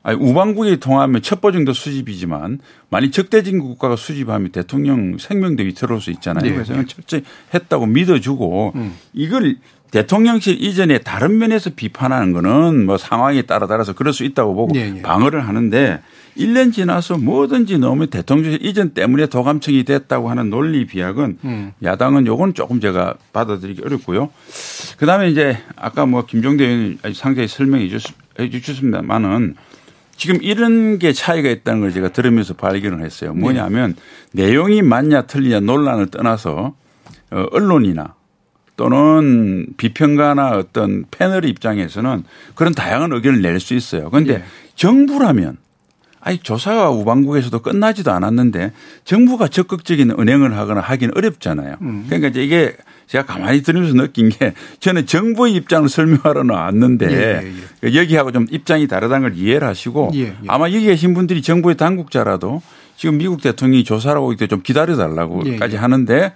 [0.05, 6.43] 아니, 우방국이 통하면 첩보 정도 수집이지만 만약 적대적인 국가가 수집하면 대통령 생명도 위태로울 수 있잖아요.
[6.43, 6.53] 네.
[6.53, 8.93] 그래서 철저히 했다고 믿어주고 음.
[9.13, 9.55] 이걸
[9.89, 15.01] 대통령실 이전에 다른 면에서 비판하는 거는 뭐 상황에 따라 따라서 그럴 수 있다고 보고 네.
[15.01, 16.01] 방어를 하는데
[16.37, 21.71] 1년 지나서 뭐든지 너무 대통령실 이전 때문에 도감청이 됐다고 하는 논리 비약은 음.
[21.81, 24.29] 야당은 요건 조금 제가 받아들이기 어렵고요.
[24.97, 27.89] 그다음에 이제 아까 뭐 김종대 의원이 상세히 설명해
[28.51, 29.55] 주셨습니다만은
[30.17, 33.33] 지금 이런 게 차이가 있다는 걸 제가 들으면서 발견을 했어요.
[33.33, 33.95] 뭐냐면
[34.31, 34.45] 네.
[34.47, 36.73] 내용이 맞냐 틀리냐 논란을 떠나서
[37.31, 38.15] 어, 언론이나
[38.77, 42.23] 또는 비평가나 어떤 패널 입장에서는
[42.55, 44.09] 그런 다양한 의견을 낼 수 있어요.
[44.09, 44.43] 그런데 네.
[44.75, 45.57] 정부라면
[46.25, 48.71] 아니 조사가 우방국에서도 끝나지도 않았는데
[49.03, 51.75] 정부가 적극적인 은행을 하거나 하기는 어렵잖아요.
[51.81, 52.05] 음.
[52.07, 57.87] 그러니까 이제 이게 제가 가만히 들으면서 느낀 게 저는 정부의 입장을 설명하러 나왔는데 예, 예,
[57.87, 57.95] 예.
[57.95, 60.35] 여기하고 좀 입장이 다르다는 걸 이해를 하시고 예, 예.
[60.47, 62.63] 아마 여기 계신 분들이 정부의 당국자라도
[62.97, 66.33] 지금 미국 대통령이 조사를 하고 있을 때좀 기다려달라고까지 예, 하는데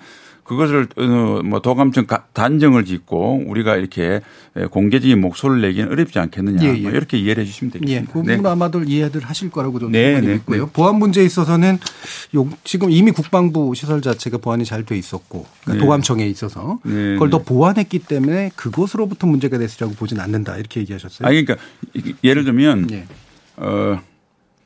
[0.50, 4.20] 그것을 어, 뭐 도감청 단정을 짓고 우리가 이렇게
[4.72, 6.82] 공개적인 목소리를 내기는 어렵지 않겠느냐 예, 예.
[6.82, 8.02] 뭐 이렇게 이해를 해주시면 되겠습니다.
[8.02, 8.50] 예, 그 부분 네.
[8.50, 10.66] 아마도 이해들 하실 거라고 좀 네, 네, 있고요.
[10.66, 10.72] 네.
[10.74, 11.78] 보안 문제에 있어서는
[12.64, 15.80] 지금 이미 국방부 시설 자체가 보안이 잘 돼 있었고 그러니까 네.
[15.80, 17.44] 도감청에 있어서 네, 그걸 더 네.
[17.46, 21.28] 보완했기 때문에 그것으로부터 문제가 됐으라고 보진 않는다 이렇게 얘기하셨어요.
[21.28, 21.58] 아 그러니까
[22.24, 22.88] 예를 들면
[23.58, 24.02] 어,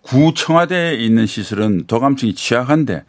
[0.02, 3.04] 구 청와대에 있는 시설은 도감청이 취약한데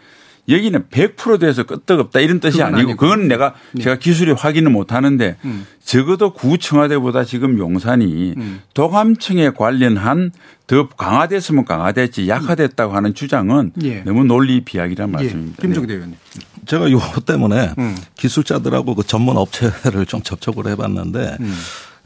[0.48, 2.96] 여기는 100% 돼서 끄떡없다 이런 뜻이 아니고 아니고.
[2.96, 3.82] 그건 내가 네.
[3.82, 5.66] 제가 기술이 확인을 못 하는데 음.
[5.82, 8.60] 적어도 구청와대보다 지금 용산이 음.
[8.74, 10.32] 도감청에 관련한
[10.66, 14.00] 더 강화됐으면 강화됐지 약화됐다고 하는 주장은 예.
[14.00, 15.12] 너무 논리 비약이란 예.
[15.12, 15.62] 말씀입니다.
[15.62, 15.94] 김종대 네.
[15.94, 16.16] 의원님.
[16.66, 17.96] 제가 요거 때문에 음.
[18.16, 21.54] 기술자들하고 그 전문 업체를 좀 접촉을 해봤는데 음.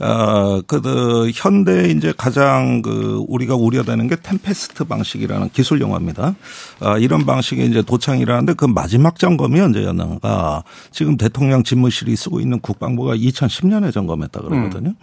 [0.00, 6.36] 어, 그, 그, 현대 이제 가장 그 우리가 우려되는 게 템페스트 방식이라는 기술 영화입니다.
[6.80, 13.16] 아, 이런 방식의 이제 도창이라는데 그 마지막 점검이 언제였는가 지금 대통령 집무실이 쓰고 있는 국방부가
[13.16, 14.94] 2010년에 점검했다 그러거든요.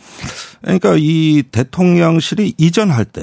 [0.61, 3.21] 그러니까 이 대통령실이 이전할 때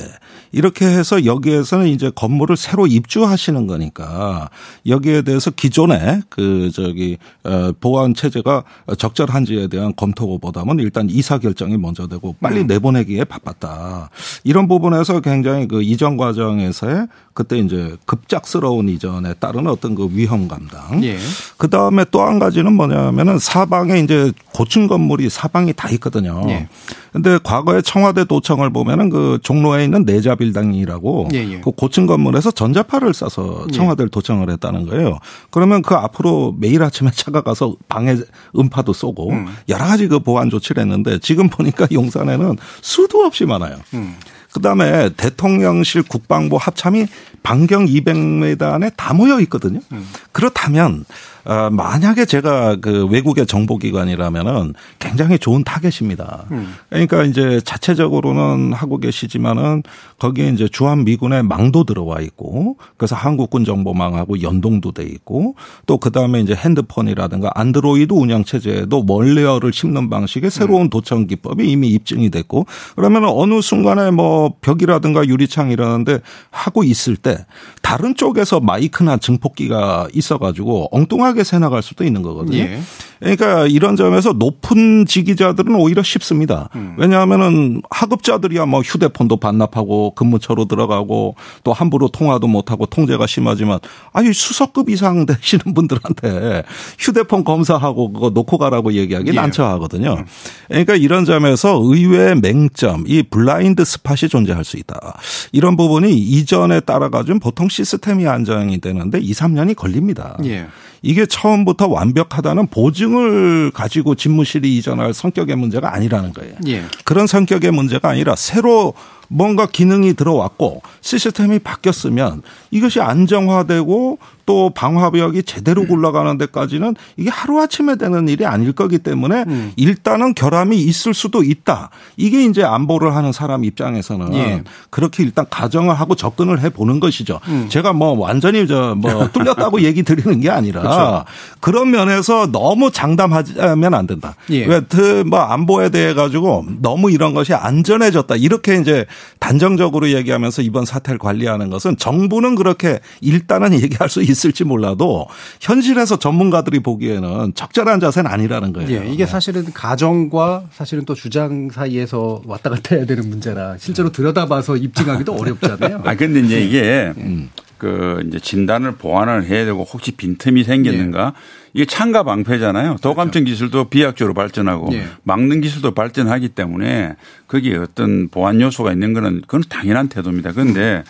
[0.52, 4.50] 이렇게 해서 여기에서는 이제 건물을 새로 입주하시는 거니까
[4.86, 8.64] 여기에 대해서 기존의 그 저기 어, 보안 체제가
[8.98, 12.66] 적절한지에 대한 검토보다는 일단 이사 결정 결정이 먼저 되고 빨리 음.
[12.66, 14.10] 내보내기에 바빴다.
[14.44, 21.02] 이런 부분에서 굉장히 그 이전 과정에서의 그때 이제 급작스러운 이전에 따른 어떤 그 위험 감당.
[21.04, 21.16] 예.
[21.56, 26.44] 그 다음에 또 한 가지는 뭐냐면은 사방에 이제 고층 건물이 사방이 다 있거든요.
[26.48, 26.68] 예.
[27.12, 31.60] 근데 과거에 청와대 도청을 보면은 그 종로에 있는 내 자빌당이라고 예, 예.
[31.60, 33.72] 그 고층 건물에서 전자파를 쏴서 예.
[33.72, 35.18] 청와대를 도청을 했다는 거예요.
[35.50, 38.16] 그러면 그 앞으로 매일 아침에 차가 가서 방에
[38.58, 39.46] 음파도 쏘고 음.
[39.68, 43.76] 여러 가지 그 보안 조치를 했는데 지금 보니까 용산에는 수도 없이 많아요.
[43.94, 44.16] 음.
[44.52, 47.06] 그다음에 대통령실 국방부 합참이
[47.42, 49.80] 반경 200m 안에 다 모여 있거든요.
[49.92, 50.06] 음.
[50.32, 51.04] 그렇다면
[51.44, 56.44] 어, 만약에 제가 그 외국의 정보기관이라면은 굉장히 좋은 타겟입니다.
[56.50, 56.74] 음.
[56.90, 59.82] 그러니까 이제 자체적으로는 하고 계시지만은
[60.18, 66.10] 거기에 이제 주한 미군의 망도 들어와 있고 그래서 한국군 정보망하고 연동도 돼 있고 또 그
[66.10, 70.90] 다음에 이제 핸드폰이라든가 안드로이드 운영 체제에도 멀레어를 심는 방식의 새로운 음.
[70.90, 76.18] 도청 기법이 이미 입증이 됐고 그러면 어느 순간에 뭐 벽이라든가 유리창 이라는데
[76.50, 77.46] 하고 있을 때
[77.82, 82.58] 다른 쪽에서 마이크나 증폭기가 있어 가지고 엉뚱하게 새 나갈 수도 있는 거거든요.
[82.58, 82.80] 예.
[83.22, 86.68] 그러니까 이런 점에서 높은 지기자들은 오히려 쉽습니다.
[86.74, 86.96] 음.
[86.98, 93.78] 왜냐하면은 하급자들이야 뭐 휴대폰도 반납하고 근무처로 들어가고 또 함부로 통화도 못하고 통제가 심하지만
[94.12, 96.64] 아니 수석급 이상 되시는 분들한테
[96.98, 99.32] 휴대폰 검사하고 그거 놓고 가라고 얘기하기 예.
[99.32, 100.14] 난처하거든요.
[100.14, 100.24] 음.
[100.68, 105.16] 그러니까 이런 점에서 의외의 맹점, 이 블라인드 스팟이 존재할 수 있다.
[105.52, 110.36] 이런 부분이 이전에 따라가지고 보통 시스템이 안정이 되는데 2, 3년이 걸립니다.
[110.44, 110.66] 예.
[111.02, 116.54] 이게 처음부터 완벽하다는 보증 을 가지고 집무실이 이전할 성격의 문제가 아니라는 거예요.
[116.66, 116.84] 예.
[117.04, 118.94] 그런 성격의 문제가 아니라 새로
[119.28, 128.28] 뭔가 기능이 들어왔고 시스템이 바뀌었으면 이것이 안정화되고 또 방화벽이 제대로 굴러가는 데까지는 이게 하루아침에 되는
[128.28, 129.72] 일이 아닐 거기 때문에 음.
[129.76, 131.90] 일단은 결함이 있을 수도 있다.
[132.16, 134.62] 이게 이제 안보를 하는 사람 입장에서는 예.
[134.90, 137.40] 그렇게 일단 가정을 하고 접근을 해 보는 것이죠.
[137.48, 137.66] 음.
[137.68, 141.24] 제가 뭐 완전히 저 뭐 뚫렸다고 얘기 드리는 게 아니라 그렇죠.
[141.60, 144.34] 그런 면에서 너무 장담하면 안 된다.
[144.50, 144.66] 예.
[144.66, 148.36] 왜뭐 안보에 대해 가지고 너무 이런 것이 안전해졌다.
[148.36, 149.06] 이렇게 이제
[149.38, 155.26] 단정적으로 얘기하면서 이번 사태를 관리하는 것은 정부는 그렇게 일단은 얘기할 수 있 을지 몰라도
[155.60, 158.90] 현실에서 전문가들이 보기에는 적절한 자세는 아니라는 거예요.
[158.90, 159.30] 예, 이게 네.
[159.30, 166.02] 사실은 가정과 사실은 또 주장 사이에서 왔다 갔다 해야 되는 문제라 실제로 들여다봐서 입증하기도 어렵잖아요.
[166.06, 167.50] 아 근데 이제 이게 음.
[167.82, 171.62] 그 이제 진단을 보완을 해야 되고 혹시 빈틈이 생겼는가 예.
[171.74, 172.98] 이게 창가 방패잖아요.
[173.02, 175.06] 도감청 기술도 비약적으로 발전하고 예.
[175.24, 177.16] 막는 기술도 발전하기 때문에
[177.48, 180.52] 거기에 어떤 보안 요소가 있는 거는 그건 당연한 태도입니다.
[180.52, 181.02] 그런데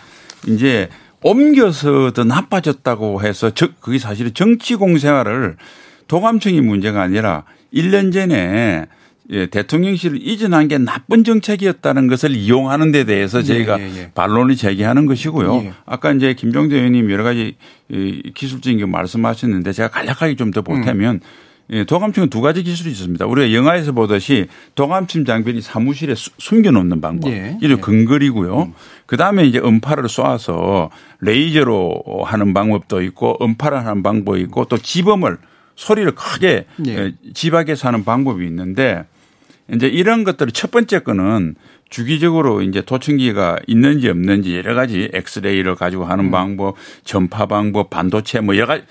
[0.47, 0.53] 음.
[0.53, 0.89] 이제
[1.23, 5.57] 옮겨서 더 나빠졌다고 해서 그게 사실은 정치 공생활을
[6.07, 8.85] 도감청이 문제가 아니라 1년 전에
[9.29, 14.57] 예, 대통령실을 이전한 게 나쁜 정책이었다는 것을 이용하는 데 대해서 예, 저희가 예, 예, 반론을
[14.57, 15.55] 제기하는 것이고요.
[15.63, 15.73] 예.
[15.85, 17.55] 아까 이제 김종대 의원님 여러 가지
[18.35, 21.19] 기술적인 게 말씀하셨는데 제가 간략하게 좀 더 보태면 음.
[21.73, 23.25] 예, 도감침은 두 가지 기술이 있습니다.
[23.25, 27.31] 우리가 영화에서 보듯이 도감침 장비를 사무실에 숨겨놓는 방법.
[27.31, 27.57] 예.
[27.61, 27.81] 이를 예.
[27.81, 28.61] 근거리고요.
[28.61, 28.73] 음.
[29.07, 35.37] 그 다음에 이제 음파를 쏘아서 레이저로 하는 방법도 있고 음파를 하는 방법이 있고 또 지범을
[35.75, 37.13] 소리를 크게 예.
[37.33, 39.05] 집약해서 하는 방법이 있는데
[39.73, 41.55] 이제 이런 것들을 첫 번째 거는
[41.89, 46.31] 주기적으로 이제 도청기가 있는지 없는지 여러 가지 엑스레이를 가지고 하는 음.
[46.31, 48.87] 방법, 전파 방법, 반도체 뭐 여러 가지 그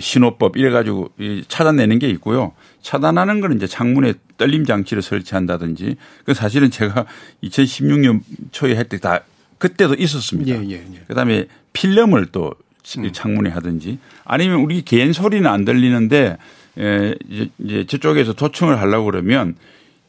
[0.00, 1.10] 신호법 이래 가지고
[1.48, 2.52] 차단내는 게 있고요.
[2.82, 7.06] 차단하는 거는 이제 창문에 떨림 장치를 설치한다든지 그 사실은 제가
[7.44, 8.20] 2016년
[8.50, 9.20] 초에 할 때 다
[9.58, 10.50] 그때도 있었습니다.
[10.50, 11.00] 예, 예, 예.
[11.06, 12.52] 그다음에 필름을 또
[12.98, 13.12] 음.
[13.12, 16.36] 창문에 하든지 아니면 우리 개인 소리는 안 들리는데
[16.78, 17.14] 에
[17.58, 19.54] 이제 저쪽에서 도청을 하려고 그러면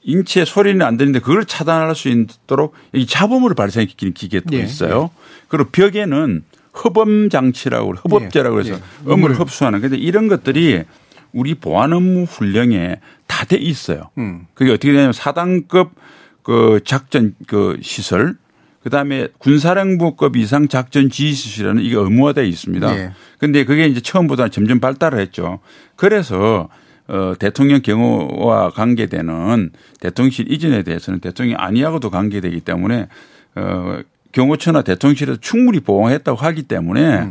[0.01, 5.11] 인체 소리는 안 들리는데 그걸 차단할 수 있도록 이 잡음으로 발생시키는 기계도 예, 있어요.
[5.13, 5.45] 예.
[5.49, 8.75] 그리고 벽에는 흡음 장치라고 흡업제라고 해서 예,
[9.07, 9.13] 예.
[9.13, 10.83] 음을 흡수하는 근데 이런 것들이
[11.31, 14.09] 우리 보안 업무 훈령에 다 돼 있어요.
[14.17, 14.47] 음.
[14.53, 15.91] 그게 어떻게 되냐면 사단급
[16.43, 18.35] 그 작전 그 시설
[18.83, 22.97] 그다음에 군사령부급 이상 작전 지휘수실에는 이게 의무화되어 있습니다.
[22.97, 23.11] 예.
[23.37, 25.59] 근데 그게 이제 처음보다 점점 발달을 했죠.
[25.95, 26.69] 그래서
[27.07, 33.07] 어 대통령 경호와 관계되는 대통령실 이전에 대해서는 대통령이 아니하고도 관계되기 때문에
[33.55, 33.99] 어
[34.33, 37.29] 경호처나 대통령실에서 충분히 보강했다고 하기 때문에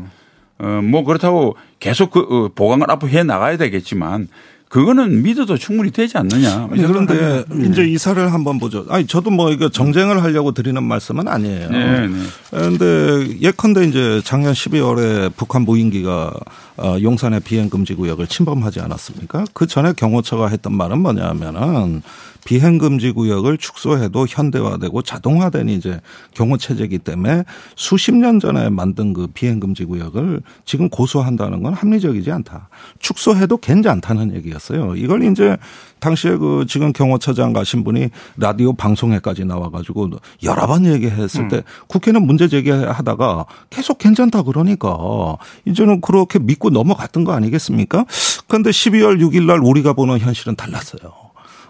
[0.61, 0.91] 음.
[0.93, 4.29] 어뭐 그렇다고 계속 그 어, 보강을 앞으로 해 나가야 되겠지만
[4.73, 6.67] 그거는 믿어도 충분히 되지 않느냐.
[6.71, 8.87] 그런데 이제 이사를 한번 보죠.
[8.89, 11.69] 아니 저도 뭐 이거 정쟁을 하려고 드리는 말씀은 아니에요.
[11.69, 12.17] 네, 네.
[12.49, 16.33] 그런데 예컨대 이제 작년 12월에 북한 무인기가
[16.79, 19.45] 어, 용산의 비행 금지 구역을 침범하지 않았습니까?
[19.53, 22.01] 그 전에 경호처가 했던 말은 뭐냐면은
[22.45, 26.01] 비행금지 구역을 축소해도 현대화되고 자동화된 이제
[26.35, 27.45] 경호 체제이기 때문에
[27.77, 32.69] 수십 년 전에 만든 그 비행금지 구역을 지금 고수한다는 건 합리적이지 않다.
[32.99, 34.97] 축소해도 괜찮다는 얘기였어요.
[34.97, 35.57] 이걸 이제
[36.01, 40.11] 당시에 그 지금 경호처장 가신 분이 라디오 방송에까지 나와가지고
[40.43, 47.33] 여러 번 얘기했을 때 국회는 문제 제기하다가 계속 괜찮다 그러니까 이제는 그렇게 믿고 넘어갔던 거
[47.33, 48.05] 아니겠습니까?
[48.49, 51.22] 그런데 12월 6일 날 우리가 보는 현실은 달랐어요.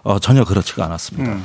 [0.03, 1.37] 어, 전혀 그렇지가 않았습니다.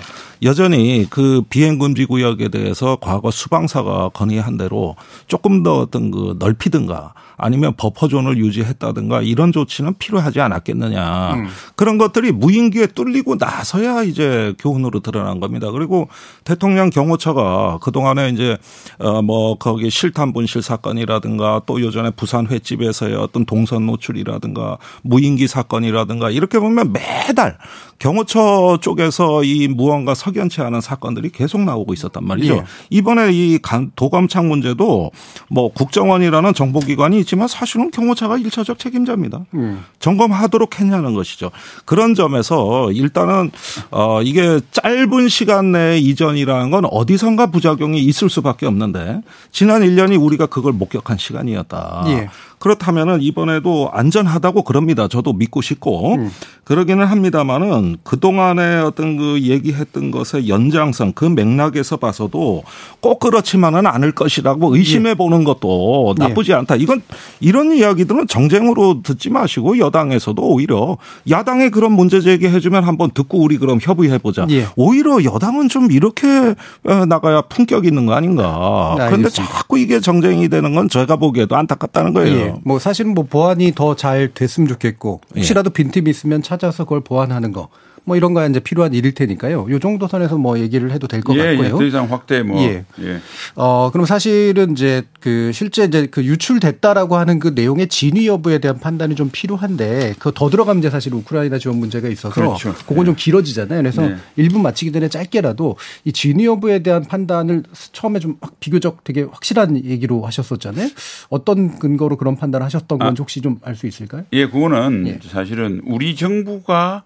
[0.42, 4.96] 여전히 그 비행금지 구역에 대해서 과거 수방사가 건의한 대로
[5.26, 11.36] 조금 더 어떤 그 넓히든가 아니면 버퍼존을 유지했다든가 이런 조치는 필요하지 않았겠느냐.
[11.76, 15.70] 그런 것들이 무인기에 뚫리고 나서야 이제 교훈으로 드러난 겁니다.
[15.70, 16.09] 그리고
[16.45, 18.59] 대통령 경호처가 그동안에 이제
[18.99, 26.59] 어뭐 거기 실탄 분실 사건이라든가 또 요전에 부산 횟집에서의 어떤 동선 노출이라든가 무인기 사건이라든가 이렇게
[26.59, 27.57] 보면 매달
[28.01, 32.55] 경호처 쪽에서 이 무언가 석연치 않은 사건들이 계속 나오고 있었단 말이죠.
[32.57, 32.62] 예.
[32.91, 35.11] 이번에 이 간- 도감청 문제도
[35.51, 39.45] 뭐 국정원이라는 정보기관이 있지만 사실은 경호처가 일차적 책임자입니다.
[39.55, 39.85] 음.
[40.01, 41.51] 점검하도록 했냐는 것이죠.
[41.85, 43.51] 그런 점에서 일단은
[43.91, 49.20] 어 이게 짧은 시간 내에 이전이라는 건 어디선가 부작용이 있을 수밖에 없는데
[49.53, 52.05] 지난 1년이 우리가 그걸 목격한 시간이었다.
[52.09, 52.31] 예.
[52.59, 55.09] 그렇다면은 이번에도 안전하다고 그럽니다.
[55.09, 56.30] 저도 믿고 싶고 음.
[56.64, 62.64] 그러기는 합니다만은 그 동안에 어떤 그 얘기했던 것의 연장성 그 맥락에서 봐서도
[63.00, 66.24] 꼭 그렇지만은 않을 것이라고 의심해 보는 것도 예.
[66.24, 66.76] 나쁘지 않다.
[66.76, 67.02] 이건
[67.40, 70.98] 이런 이야기들은 정쟁으로 듣지 마시고 여당에서도 오히려
[71.30, 74.46] 야당에 그런 문제 제기해 주면 한번 듣고 우리 그럼 협의해 보자.
[74.50, 74.66] 예.
[74.76, 76.54] 오히려 여당은 좀 이렇게
[76.84, 78.94] 어, 나가야 품격 있는 거 아닌가.
[78.98, 79.28] 네, 그런데.
[79.30, 82.38] 자꾸 이게 정쟁이 되는 건 제가 보기에도 안타깝다는 거예요.
[82.38, 82.47] 예.
[82.64, 87.68] 뭐 사실은 뭐 보완이 더 잘 됐으면 좋겠고 혹시라도 빈틈이 있으면 찾아서 그걸 보완하는 거.
[88.09, 89.66] 뭐 이런 거야 이제 필요한 일일 테니까요.
[89.70, 91.78] 요 정도 선에서 뭐 얘기를 해도 될것 예, 예, 같고요.
[91.78, 92.84] 더 이상 확대 뭐 예.
[93.00, 93.20] 예.
[93.54, 98.78] 어, 그럼 사실은 이제 그 실제 이제 그 유출됐다라고 하는 그 내용의 진위 여부에 대한
[98.80, 102.74] 판단이 좀 필요한데 그거 더 들어가면 이제 사실 우크라이나 지원 문제가 있어서 그렇죠.
[102.86, 103.80] 그건 좀 길어지잖아요.
[103.82, 104.16] 그래서 네.
[104.36, 109.22] 일 1분 마치기 전에 짧게라도 이 진위 여부에 대한 판단을 처음에 좀 확- 비교적 되게
[109.22, 110.88] 확실한 얘기로 하셨었잖아요.
[111.28, 114.24] 어떤 근거로 그런 판단을 하셨던 건지 혹시 좀 알 수 있을까요?
[114.32, 115.18] 예, 그거는 예.
[115.28, 117.04] 사실은 우리 정부가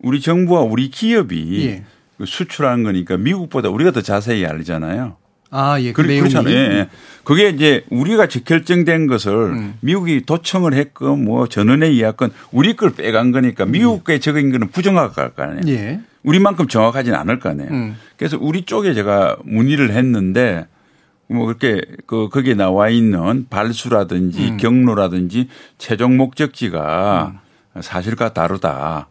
[0.00, 1.84] 우리 정부와 우리 기업이 예.
[2.16, 5.16] 그 수출하는 거니까 미국보다 우리가 더 자세히 알잖아요.
[5.50, 5.92] 아, 예.
[5.92, 6.08] 그 그.
[6.08, 6.54] 그렇잖아요.
[6.54, 6.88] 예, 예.
[7.24, 9.74] 그게 이제 우리가 저 결정된 것을 음.
[9.80, 15.42] 미국이 도청을 했건 뭐 전원에 의하건 우리 걸 빼간 거니까 미국에 적인 거는 부정확할 거
[15.42, 15.76] 아니에요.
[15.76, 16.00] 예.
[16.22, 17.70] 우리만큼 정확하지는 않을 거 아니에요.
[17.70, 17.96] 음.
[18.16, 20.66] 그래서 우리 쪽에 제가 문의를 했는데
[21.28, 24.56] 뭐 그렇게 그 거기에 나와 있는 발수라든지 음.
[24.56, 27.40] 경로라든지 최종 목적지가
[27.80, 29.08] 사실과 다르다.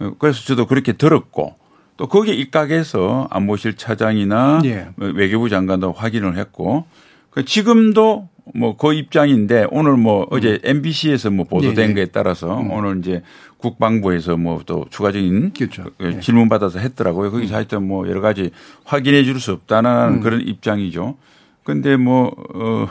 [0.00, 1.54] 어, 그래서 저도 그렇게 들었고
[1.96, 4.88] 또 거기에 입각해서 안보실 차장이나 예.
[4.96, 6.84] 외교부 장관도 확인을 했고
[7.30, 11.88] 그 지금도 뭐 그 입장인데 오늘 뭐 어제 MBC에서 뭐 보도된 음.
[11.88, 11.94] 예, 예.
[11.94, 13.22] 거에 따라서 오늘 이제
[13.58, 15.84] 국방부에서 뭐 또 추가적인 그렇죠.
[15.98, 16.20] 그 예.
[16.20, 17.30] 질문 받아서 했더라고요.
[17.32, 18.50] 거기서 하여튼 뭐 여러 가지
[18.84, 20.20] 확인해 줄 수 없다는 음.
[20.20, 21.16] 그런 입장이죠.
[21.64, 22.88] 근데 뭐, 어,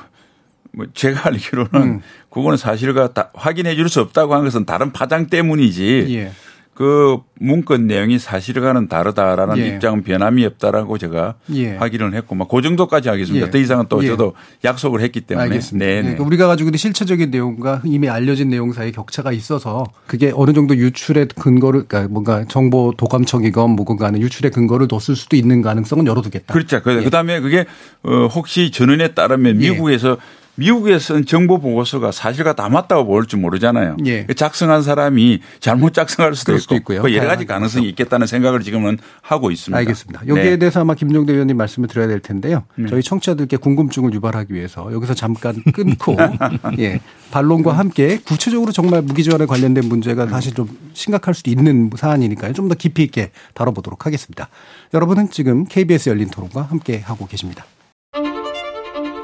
[0.73, 2.01] 뭐 제가 알기로는 음.
[2.29, 6.31] 그거는 사실과 다 확인해 줄 수 없다고 하는 것은 다른 파장 때문이지 예.
[6.75, 9.67] 그 문건 내용이 사실과는 다르다라는 예.
[9.67, 11.77] 입장은 변함이 없다라고 제가 예.
[11.77, 13.47] 확인을 했고 막그 정도까지 하겠습니다.
[13.47, 13.49] 예.
[13.49, 14.07] 더 이상은 또 예.
[14.07, 14.33] 저도
[14.65, 15.45] 약속을 했기 때문에.
[15.45, 15.85] 알겠습니다.
[15.85, 16.01] 네, 네, 네.
[16.01, 20.75] 그러니까 우리가 가지고 있는 실체적인 내용과 이미 알려진 내용 사이에 격차가 있어서 그게 어느 정도
[20.75, 26.53] 유출의 근거를 그러니까 뭔가 정보 도감청이건 뭐건 간에 유출의 근거를 뒀을 수도 있는 가능성은 열어두겠다.
[26.53, 26.81] 그렇죠.
[26.83, 27.03] 그- 예.
[27.05, 27.65] 그다음에 그게
[28.03, 29.69] 어 혹시 전원에 따르면 예.
[29.71, 30.17] 미국에서
[30.55, 33.97] 미국에 쓴 정보 보고서가 사실과 다 맞다고 볼줄 모르잖아요.
[33.97, 34.25] 그 예.
[34.35, 37.01] 작성한 사람이 잘못 작성할 수도 그럴 있고, 수도 있고요.
[37.01, 39.77] 그 여러 가지 다양한 가능성이 있겠다는 생각을 지금은 하고 있습니다.
[39.77, 40.27] 알겠습니다.
[40.27, 40.57] 여기에 네.
[40.57, 42.63] 대해서 아마 김종대 의원님 말씀을 드려야 될 텐데요.
[42.89, 46.17] 저희 청취자들께 궁금증을 유발하기 위해서 여기서 잠깐 끊고
[46.79, 46.99] 예,
[47.31, 52.51] 반론과 함께 구체적으로 정말 무기지원에 관련된 문제가 사실 좀 심각할 수도 있는 사안이니까요.
[52.53, 54.49] 좀 더 깊이 있게 다뤄보도록 하겠습니다.
[54.91, 57.63] 여러분은 지금 KBS 열린 토론과 함께 하고 계십니다.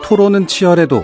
[0.03, 1.03] 토론은 치열해도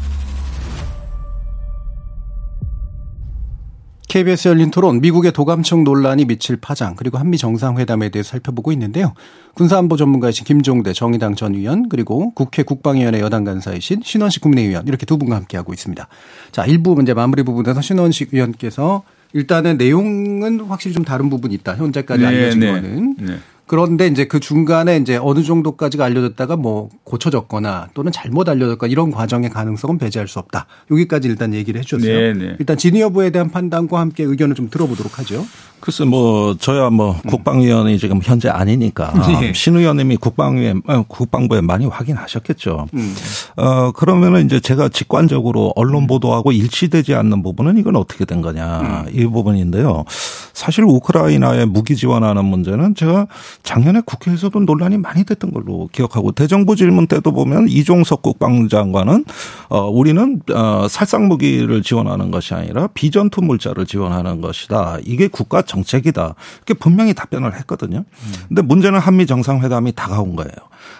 [4.11, 9.13] KBS 열린 토론 미국의 도감청 논란이 미칠 파장 그리고 한미 정상회담에 대해 살펴보고 있는데요.
[9.53, 15.17] 군사안보 전문가이신 김종대 정의당 전 의원 그리고 국회 국방위원회 여당 간사이신 신원식 국내의원 이렇게 두
[15.17, 16.09] 분과 함께하고 있습니다.
[16.51, 21.77] 자, 일부 문제 마무리 부분에서 신원식 의원께서 일단은 내용은 확실히 좀 다른 부분이 있다.
[21.77, 22.67] 현재까지 네, 알려진 네.
[22.67, 23.15] 거는.
[23.17, 23.37] 네.
[23.71, 29.49] 그런데 이제 그 중간에 이제 어느 정도까지가 알려졌다가 뭐 고쳐졌거나 또는 잘못 알려졌거나 이런 과정의
[29.49, 30.65] 가능성은 배제할 수 없다.
[30.91, 32.33] 여기까지 일단 얘기를 해 주셨어요.
[32.33, 32.55] 네, 네.
[32.59, 35.45] 일단 진위 여부에 대한 판단과 함께 의견을 좀 들어보도록 하죠.
[35.81, 39.51] 글쎄 뭐 저야 뭐 국방위원이 지금 현재 아니니까 예.
[39.53, 42.87] 신 의원님이 국방위에 어, 국방부에 많이 확인하셨겠죠.
[42.93, 43.15] 음.
[43.57, 49.25] 어 그러면은 이제 제가 직관적으로 언론 보도하고 일치되지 않는 부분은 이건 어떻게 된 거냐 이
[49.25, 50.05] 부분인데요.
[50.53, 53.25] 사실 우크라이나에 무기 지원하는 문제는 제가
[53.63, 59.25] 작년에 국회에서도 논란이 많이 됐던 걸로 기억하고 대정부 질문 때도 보면 이종석 국방장관은
[59.69, 64.97] 어 우리는 어 살상 무기를 지원하는 것이 아니라 비전투 물자를 지원하는 것이다.
[65.05, 66.35] 이게 국가 정책이다.
[66.57, 68.03] 이렇게 분명히 답변을 했거든요.
[68.47, 70.51] 근데 문제는 한미 정상회담이 다가온 거예요.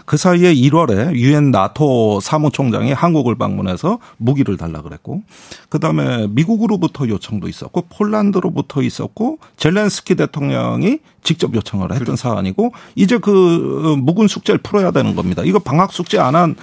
[0.05, 5.23] 그 사이에 1월에 유엔 나토 사무총장이 한국을 방문해서 무기를 달라 그랬고
[5.69, 13.95] 그다음에 미국으로부터 요청도 있었고 폴란드로부터 있었고 젤렌스키 대통령이 직접 요청을 했던 사안이 고 이제 그
[13.99, 15.43] 묵은 숙제를 풀어야 되는 겁니다.
[15.45, 16.55] 이거 방학 숙제 안 한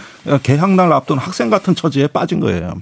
[0.43, 2.75] 개학날 앞둔 학생 같은 처지에 빠진 거예요.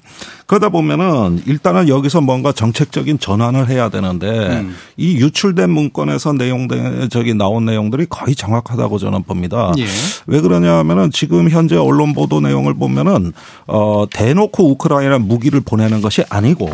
[0.47, 4.65] 그러다 보면은 일단은 여기서 뭔가 정책적인 전환을 해야 되는데
[4.97, 9.73] 이 유출된 문건에서 내용된 저기 나온 내용들이 거의 정확하다고 저는 봅니다.
[9.79, 9.85] 예.
[10.27, 13.33] 왜 그러냐면은 지금 현재 언론 보도 내용을 보면은
[13.67, 16.71] 어 대놓고 우크라이나 무기를 보내는 것이 아니고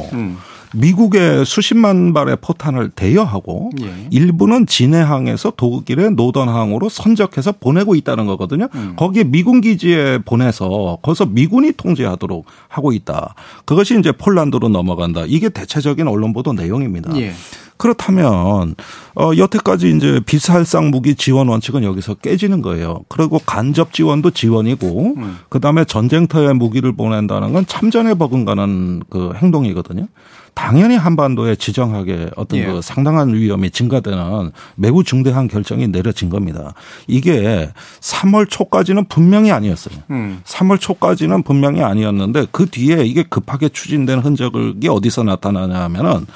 [0.75, 3.93] 미국의 수십만 발의 포탄을 대여하고 예.
[4.11, 8.69] 일부는 진해항에서 독일의 노던항으로 선적해서 보내고 있다는 거거든요.
[8.97, 13.35] 거기에 미군 기지에 보내서 거기서 미군이 통제하도록 하고 있다.
[13.65, 15.25] 그것이 이제 폴란드로 넘어간다.
[15.27, 17.17] 이게 대체적인 언론 보도 내용입니다.
[17.19, 17.33] 예.
[17.77, 18.77] 그렇다면
[19.17, 23.01] 어 여태까지 이제 비살상 무기 지원 원칙은 여기서 깨지는 거예요.
[23.09, 25.17] 그리고 간접 지원도 지원이고
[25.49, 30.07] 그다음에 전쟁터에 무기를 보낸다는 건 참전에 버금가는 그 행동이거든요.
[30.55, 32.67] 당연히 한반도에 지정하게 어떤 예.
[32.67, 36.75] 그 상당한 위험이 증가되는 매우 중대한 결정이 내려진 겁니다.
[37.07, 39.99] 이게 3월 초까지는 분명히 아니었어요.
[40.11, 40.41] 음.
[40.45, 46.27] 3월 초까지는 분명히 아니었는데 그 뒤에 이게 급하게 추진된 흔적이 어디서 나타나냐 하면은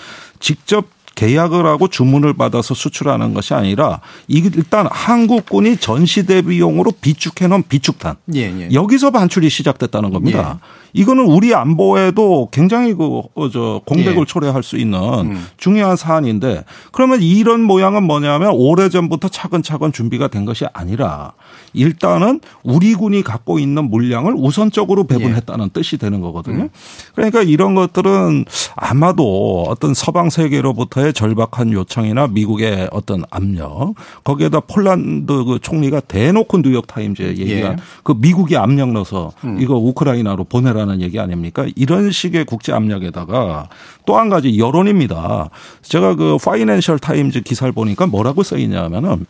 [0.40, 7.64] 직접 계약을 하고 주문을 받아서 수출하는 것이 아니라 일단 한국군이 전시 대 비용으로 비축해 놓은
[7.68, 8.68] 비축탄 예, 예.
[8.72, 10.60] 여기서 반출이 시작됐다는 겁니다.
[10.92, 14.24] 이거는 우리 안보에도 굉장히 그저 공백을 예.
[14.24, 15.46] 초래할 수 있는 음.
[15.56, 21.32] 중요한 사안인데 그러면 이런 모양은 뭐냐면 오래 전부터 차근차근 준비가 된 것이 아니라
[21.74, 26.68] 일단은 우리 군이 갖고 있는 물량을 우선적으로 배분했다는 뜻이 되는 거거든요.
[27.14, 33.94] 그러니까 이런 것들은 아마도 어떤 서방 세계로부터의 절박한 요청이나 미국의 어떤 압력
[34.24, 37.76] 거기에다 폴란드 그 총리가 대놓고 뉴욕 타임즈에 얘기한 예.
[38.02, 41.66] 그 미국이 압력 넣어서 이거 우크라이나로 보내라는 얘기 아닙니까?
[41.76, 43.68] 이런 식의 국제 압력에다가
[44.04, 45.50] 또 한 가지 여론입니다.
[45.82, 49.26] 제가 그 파이낸셜 타임즈 기사를 보니까 뭐라고 써 있냐면은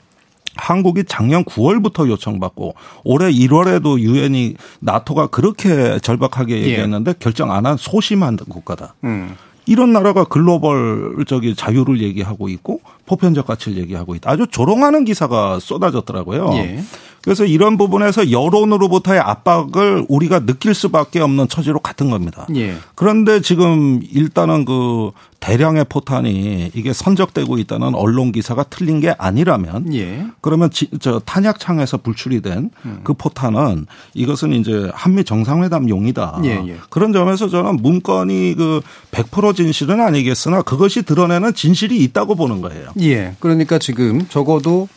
[0.54, 2.74] 한국이 작년 9월부터 요청받고
[3.04, 8.94] 올해 1월에도 유엔이 나토가 그렇게 절박하게 얘기했는데 결정 안 한 소심한 국가다.
[9.04, 9.34] 음.
[9.66, 14.30] 이런 나라가 글로벌 저기 자유를 얘기하고 있고 보편적 가치를 얘기하고 있다.
[14.30, 16.50] 아주 조롱하는 기사가 쏟아졌더라고요.
[16.54, 16.80] 예.
[17.26, 22.46] 그래서 이런 부분에서 여론으로부터의 압박을 우리가 느낄 수밖에 없는 처지로 같은 겁니다.
[22.54, 22.76] 예.
[22.94, 25.10] 그런데 지금 일단은 그
[25.40, 30.24] 대량의 포탄이 이게 선적되고 있다는 언론 기사가 틀린 게 아니라면 예.
[30.40, 36.42] 그러면 지, 저 탄약창에서 불출이 된그 포탄은 이것은 이제 한미 정상회담 용이다.
[36.44, 36.76] 예, 예.
[36.90, 42.90] 그런 점에서 저는 문건이 그 100% 진실은 아니겠으나 그것이 드러내는 진실이 있다고 보는 거예요.
[43.00, 43.34] 예.
[43.40, 44.88] 그러니까 지금 적어도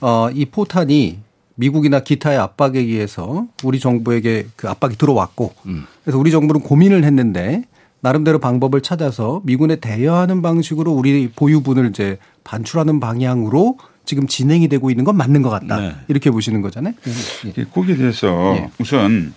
[0.00, 1.25] 어, 이 포탄이
[1.56, 5.54] 미국이나 기타의 압박에 의해서 우리 정부에게 그 압박이 들어왔고
[6.04, 7.64] 그래서 우리 정부는 고민을 했는데
[8.00, 15.04] 나름대로 방법을 찾아서 미군에 대여하는 방식으로 우리 보유분을 이제 반출하는 방향으로 지금 진행이 되고 있는
[15.04, 15.80] 건 맞는 것 같다.
[15.80, 15.92] 네.
[16.06, 16.94] 이렇게 보시는 거잖아요.
[17.46, 17.52] 예.
[17.58, 18.70] 예, 거기에 대해서 예.
[18.78, 19.34] 우선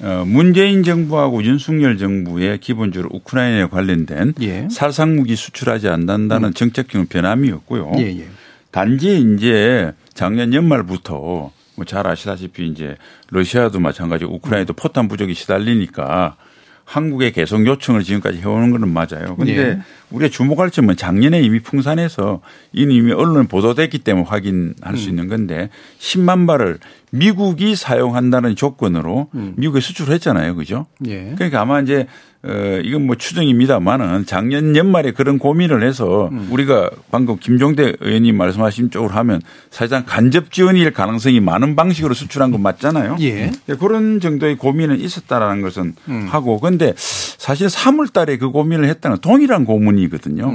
[0.00, 4.68] 어, 문재인 정부하고 윤석열 정부의 기본적으로 우크라이나에 관련된 예.
[4.70, 7.92] 살상무기 수출하지 않는다는 정책적인 변함이 없고요.
[7.98, 8.26] 예, 예.
[8.70, 11.50] 단지 이제 작년 연말부터
[11.80, 12.96] 뭐 잘 아시다시피 이제
[13.30, 16.36] 러시아도 마찬가지고 우크라이나도 포탄 부족이 시달리니까
[16.84, 19.36] 한국에 계속 요청을 지금까지 해오는 거는 맞아요.
[19.36, 19.78] 근데 예.
[20.10, 22.40] 우리가 주목할 점은 작년에 이미 풍산에서
[22.72, 25.70] 이는 이미 언론에 보도됐기 때문에 확인할 수 있는 건데
[26.00, 26.78] 10만 발을
[27.10, 30.54] 미국이 사용한다는 조건으로 미국에 수출을 했잖아요.
[30.56, 30.86] 그죠?
[31.06, 31.32] 예.
[31.34, 32.06] 그러니까 아마 이제
[32.42, 39.12] 어 이건 뭐 추정입니다만은 작년 연말에 그런 고민을 해서 우리가 방금 김종대 의원님 말씀하신 쪽으로
[39.12, 43.16] 하면 사실상 간접 지원일 가능성이 많은 방식으로 수출한 건 맞잖아요.
[43.20, 43.50] 예.
[43.66, 45.94] 네, 그런 정도의 고민은 있었다라는 것은
[46.28, 50.50] 하고 근데 사실 3월 달에 그 고민을 했다는 건 동일한 고문이거든요.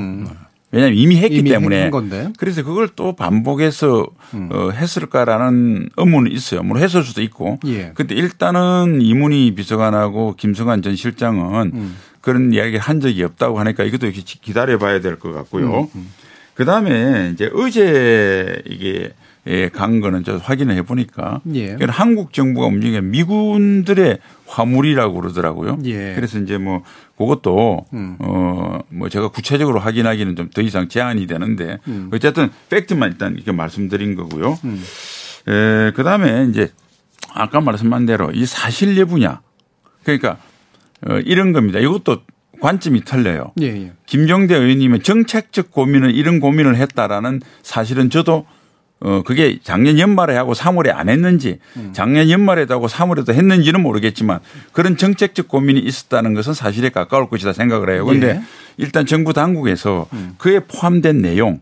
[0.75, 1.89] 왜냐하면 이미 했기 이미 때문에.
[2.37, 4.05] 그래서 그걸 또 반복해서
[4.51, 6.63] 어, 했을까라는 의문은 있어요.
[6.63, 7.59] 물론 했을 수도 있고.
[7.65, 7.91] 예.
[7.95, 11.95] 근데 일단은 이문희 비서관하고 김성환 전 실장은 음.
[12.21, 15.89] 그런 이야기 한 적이 없다고 하니까 이것도 이렇게 기다려 봐야 될 것 같고요.
[15.95, 16.11] 음,
[16.55, 19.11] 그 다음에 이제 어제 이게
[19.47, 21.77] 예, 간 거는 저 확인을 해 보니까 예.
[21.89, 24.17] 한국 정부가 움직여 미군들의
[24.47, 25.77] 화물이라고 그러더라고요.
[25.85, 26.13] 예.
[26.15, 26.81] 그래서 이제 뭐
[27.17, 28.17] 그것도 음.
[28.19, 32.09] 어뭐 제가 구체적으로 확인하기는 좀 더 이상 제한이 되는데 음.
[32.13, 34.57] 어쨌든 팩트만 일단 이렇게 말씀드린 거고요.
[35.47, 36.71] 에, 그다음에 이제
[37.33, 39.41] 아까 말씀한 대로 이 사실 여부냐
[40.03, 40.37] 그러니까
[41.07, 41.79] 어, 이런 겁니다.
[41.79, 42.21] 이것도
[42.61, 43.51] 관점이 틀려요.
[43.61, 43.91] 예, 예.
[44.05, 48.45] 김정대 의원님은 정책적 고민을 이런 고민을 했다라는 사실은 저도
[49.01, 51.59] 어 그게 작년 연말에 하고 3월에 안 했는지
[51.91, 54.39] 작년 연말에도 하고 3월에도 했는지는 모르겠지만
[54.71, 58.05] 그런 정책적 고민이 있었다는 것은 사실에 가까울 것이다 생각을 해요.
[58.05, 58.41] 그런데 예.
[58.77, 61.61] 일단 정부 당국에서 그에 포함된 내용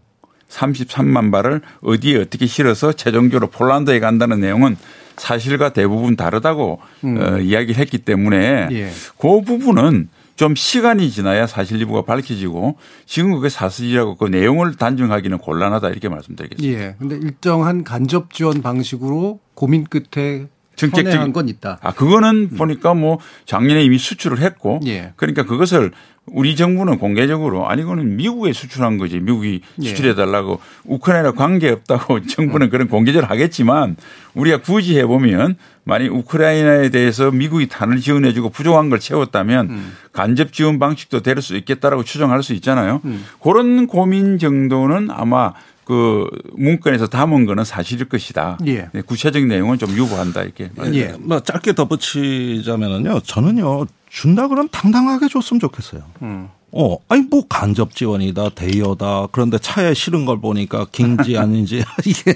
[0.49, 4.77] 33만 발을 어디에 어떻게 실어서 최종적으로 폴란드에 간다는 내용은
[5.17, 8.91] 사실과 대부분 다르다고 어, 이야기를 했기 때문에 예.
[9.17, 10.09] 그 부분은
[10.43, 12.75] 좀 시간이 지나야 사실 일부가 밝혀지고
[13.05, 16.81] 지금 그게 사실이라고 그 내용을 단정하기는 곤란하다 이렇게 말씀드리겠습니다.
[16.81, 16.95] 예.
[16.99, 21.79] 근데 일정한 간접 지원 방식으로 고민 끝에 정책적인- 건 있다.
[21.81, 25.13] 아, 그거는 보니까 뭐 작년에 이미 수출을 했고 예.
[25.15, 25.91] 그러니까 그것을
[26.28, 29.88] 우리 정부는 공개적으로 아니 이거는 미국에 수출한 거지 미국이 예.
[29.89, 33.97] 수출해 달라고 우크라이나 관계 없다고 정부는 그런 공개적으로 하겠지만
[34.34, 39.93] 우리가 굳이 해보면 만약 우크라이나에 대해서 미국이 탄을 지원해 주고 부족한 걸 채웠다면 음.
[40.13, 43.01] 간접 지원 방식도 될 수 있겠다라고 추정할 수 있잖아요.
[43.03, 43.26] 음.
[43.41, 45.51] 그런 고민 정도는 아마
[45.84, 48.57] 그 문건에서 담은 거는 사실일 것이다.
[48.67, 48.88] 예.
[48.93, 50.69] 네, 구체적인 내용은 좀 유보한다 이렇게.
[50.93, 51.13] 예.
[51.19, 53.19] 뭐 짧게 덧붙이자면은요.
[53.21, 53.86] 저는요.
[54.14, 56.03] 준다 그러면 당당하게 줬으면 좋겠어요.
[56.22, 56.47] 음.
[56.72, 59.28] 어, 아니 뭐 간접 지원이다, 대여다.
[59.32, 62.36] 그런데 차에 실은 걸 보니까 긴지 아닌지 이게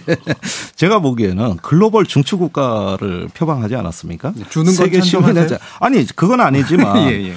[0.75, 4.33] 제가 보기에는 글로벌 중추 국가를 표방하지 않았습니까?
[4.49, 5.01] 주는 건 세계?
[5.01, 5.47] 시민의
[5.79, 7.33] 아니 그건 아니지만 예, 예.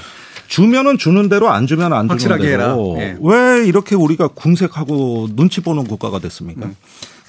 [0.48, 3.04] 주면은 주는 대로 안 주면 안 주는 확실하게 대로 해라.
[3.04, 3.16] 예.
[3.20, 6.66] 왜 이렇게 우리가 궁색하고 눈치 보는 국가가 됐습니까?
[6.66, 6.76] 음.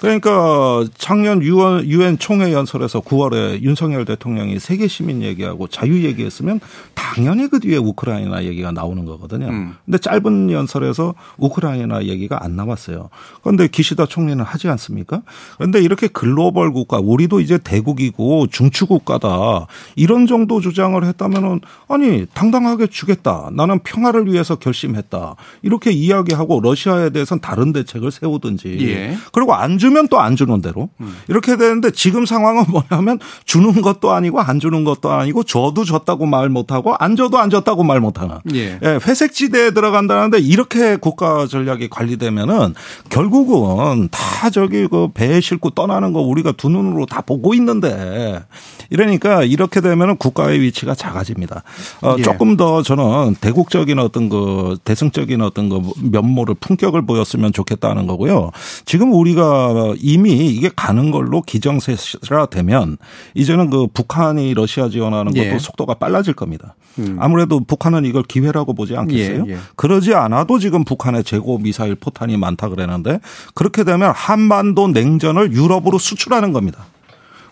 [0.02, 6.58] 그러니까 작년 유엔, 유엔 총회 연설에서 9월에 윤석열 대통령이 세계 시민 얘기하고 자유 얘기했으면
[6.92, 9.46] 당연히 그 뒤에 우크라이나 얘기가 나오는 거거든요.
[9.46, 9.76] 음.
[9.84, 13.10] 근데 짧은 연설에서 우크라이나 얘기가 안 나왔어요.
[13.44, 15.22] 그런데 기시다 총리는 하지 않습니까?
[15.56, 19.68] 그런데 이렇게 글로벌 국가, 우리도 이제 대국이고 중추 국가다.
[19.94, 23.50] 이런 정도 주장을 했다면은 아니, 당당하게 주겠다.
[23.52, 25.36] 나는 평화를 위해서 결심했다.
[25.62, 28.78] 이렇게 이야기하고 러시아에 대해서는 다른 대책을 세우든지.
[28.80, 29.16] 예.
[29.32, 30.88] 그리고 안주 면 또 안 주는 대로.
[31.28, 36.48] 이렇게 되는데 지금 상황은 뭐냐면 주는 것도 아니고 안 주는 것도 아니고 줘도 줬다고 말
[36.48, 38.38] 못하고 안 줘도 안 줬다고 말 못하는.
[38.54, 38.78] 예.
[38.82, 42.74] 예, 회색 지대에 들어간다는데 이렇게 국가 전략이 관리되면은
[43.08, 48.42] 결국은 다 저기 그 배에 싣고 떠나는 거 우리가 두 눈으로 다 보고 있는데
[48.90, 51.62] 이러니까 이렇게 되면은 국가의 위치가 작아집니다.
[52.02, 52.22] 어, 예.
[52.22, 58.50] 조금 더 저는 대국적인 어떤 그 대승적인 어떤 그 면모를 품격을 보였으면 좋겠다는 거고요.
[58.84, 62.96] 지금 우리가 이미 이게 가는 걸로 기정세라 되면
[63.34, 65.58] 이제는 그 북한이 러시아 지원하는 것도 예.
[65.58, 66.74] 속도가 빨라질 겁니다.
[66.98, 67.16] 음.
[67.20, 69.44] 아무래도 북한은 이걸 기회라고 보지 않겠어요?
[69.48, 69.58] 예, 예.
[69.76, 73.20] 그러지 않아도 지금 북한의 재고 미사일 포탄이 많다 그러는데
[73.54, 76.86] 그렇게 되면 한반도 냉전을 유럽으로 수출하는 겁니다.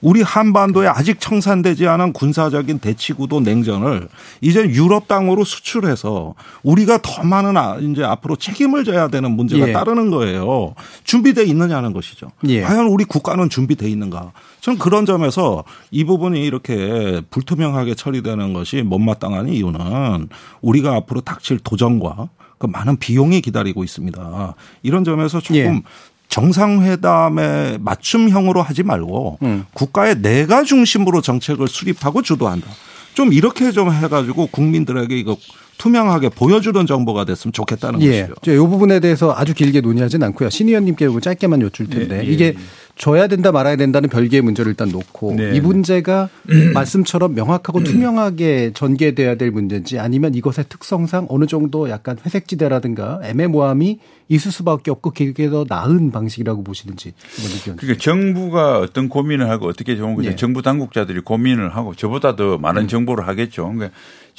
[0.00, 4.08] 우리 한반도에 아직 청산되지 않은 군사적인 대치구도 냉전을
[4.40, 9.72] 이제 유럽 땅으로 수출해서 우리가 더 많은 아- 이제 앞으로 책임을 져야 되는 문제가 예.
[9.72, 10.74] 따르는 거예요.
[11.04, 12.30] 준비돼 있느냐는 것이죠.
[12.48, 12.62] 예.
[12.62, 14.32] 과연 우리 국가는 준비돼 있는가?
[14.60, 20.28] 저는 그런 점에서 이 부분이 이렇게 불투명하게 처리되는 것이 못마땅한 이유는
[20.62, 22.28] 우리가 앞으로 닥칠 도전과
[22.58, 24.54] 그 많은 비용이 기다리고 있습니다.
[24.82, 25.82] 이런 점에서 조금 예.
[26.30, 29.66] 정상회담의 맞춤형으로 하지 말고 음.
[29.74, 32.66] 국가의 내가 중심으로 정책을 수립하고 주도한다.
[33.14, 35.36] 좀 이렇게 좀 해가지고 국민들에게 이거
[35.80, 38.26] 투명하게 보여주는 정보가 됐으면 좋겠다는 예.
[38.26, 38.52] 것이죠.
[38.52, 40.50] 이 부분에 대해서 아주 길게 논의하진 않고요.
[40.50, 42.30] 신 의원님께 짧게만 여쭐 텐데 예, 예.
[42.30, 42.54] 이게
[42.96, 45.60] 줘야 된다 말아야 된다는 별개의 문제를 일단 놓고 네, 이 네.
[45.60, 46.28] 문제가
[46.74, 54.52] 말씀처럼 명확하고 투명하게 전개돼야 될 문제인지 아니면 이것의 특성상 어느 정도 약간 회색지대라든가 애매모함이 있을
[54.52, 57.76] 수밖에 없고 그게 더 나은 방식이라고 보시는지 의견.
[57.76, 60.28] 그러니까 정부가 어떤 고민을 하고 어떻게 좋은 거죠.
[60.28, 60.36] 예.
[60.36, 63.72] 정부 당국자들이 고민을 하고 저보다 더 많은 정보를 하겠죠.
[63.72, 63.90] 그러니까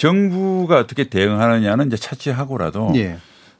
[0.01, 3.17] 정부가 어떻게 대응하느냐는 이제 차치하고라도 예.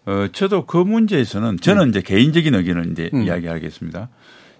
[0.07, 3.21] 어, 저도 그 문제에서는 저는 이제 개인적인 의견을 이제 음.
[3.21, 4.09] 이야기하겠습니다.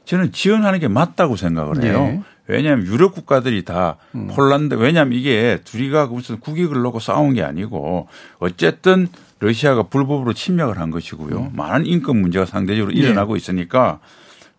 [0.06, 2.14] 저는 지원하는 게 맞다고 생각을 해요.
[2.14, 2.22] 예.
[2.46, 4.28] 왜냐하면 유럽 국가들이 다 음.
[4.28, 8.08] 폴란드, 왜냐하면 이게 둘이가 무슨 국익을 놓고 싸운 게 아니고
[8.38, 9.08] 어쨌든
[9.40, 11.50] 러시아가 불법으로 침략을 한 것이고요.
[11.56, 12.96] 많은 인권 문제가 상대적으로 음.
[12.96, 13.02] 예.
[13.02, 14.00] 일어나고 있으니까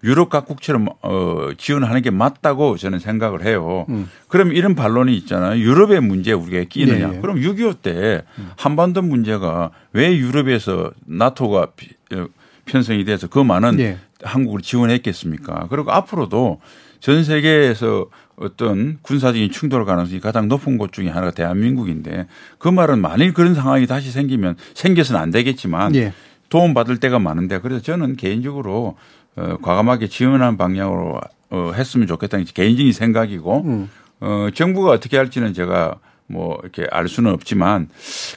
[0.04, 3.86] 유럽 각국처럼 어, 지원하는 게 맞다고 저는 생각을 해요.
[3.88, 4.08] 음.
[4.28, 5.60] 그럼 이런 반론이 있잖아요.
[5.60, 7.10] 유럽의 문제에 우리가 끼느냐.
[7.12, 7.20] 예, 예.
[7.20, 8.22] 그럼 6.25 때
[8.56, 12.26] 한반도 문제가 왜 유럽에서 나토가 피- 어,
[12.64, 13.98] 편성이 돼서 그 많은 예.
[14.22, 15.66] 한국을 지원했겠습니까?
[15.70, 16.60] 그리고 앞으로도
[17.00, 22.26] 전 세계에서 어떤 군사적인 충돌 가능성이 가장 높은 곳 중에 하나가 대한민국인데
[22.58, 26.12] 그 말은 만일 그런 상황이 다시 생기면 생겨서는 안 되겠지만 예.
[26.48, 28.96] 도움 받을 때가 많은데 그래서 저는 개인적으로
[29.36, 31.20] 어, 과감하게 지원하는 방향으로
[31.50, 33.90] 어, 했으면 좋겠다는 게 개인적인 생각이고 음.
[34.20, 37.88] 어, 정부가 어떻게 할지는 제가 뭐 이렇게 알 수는 없지만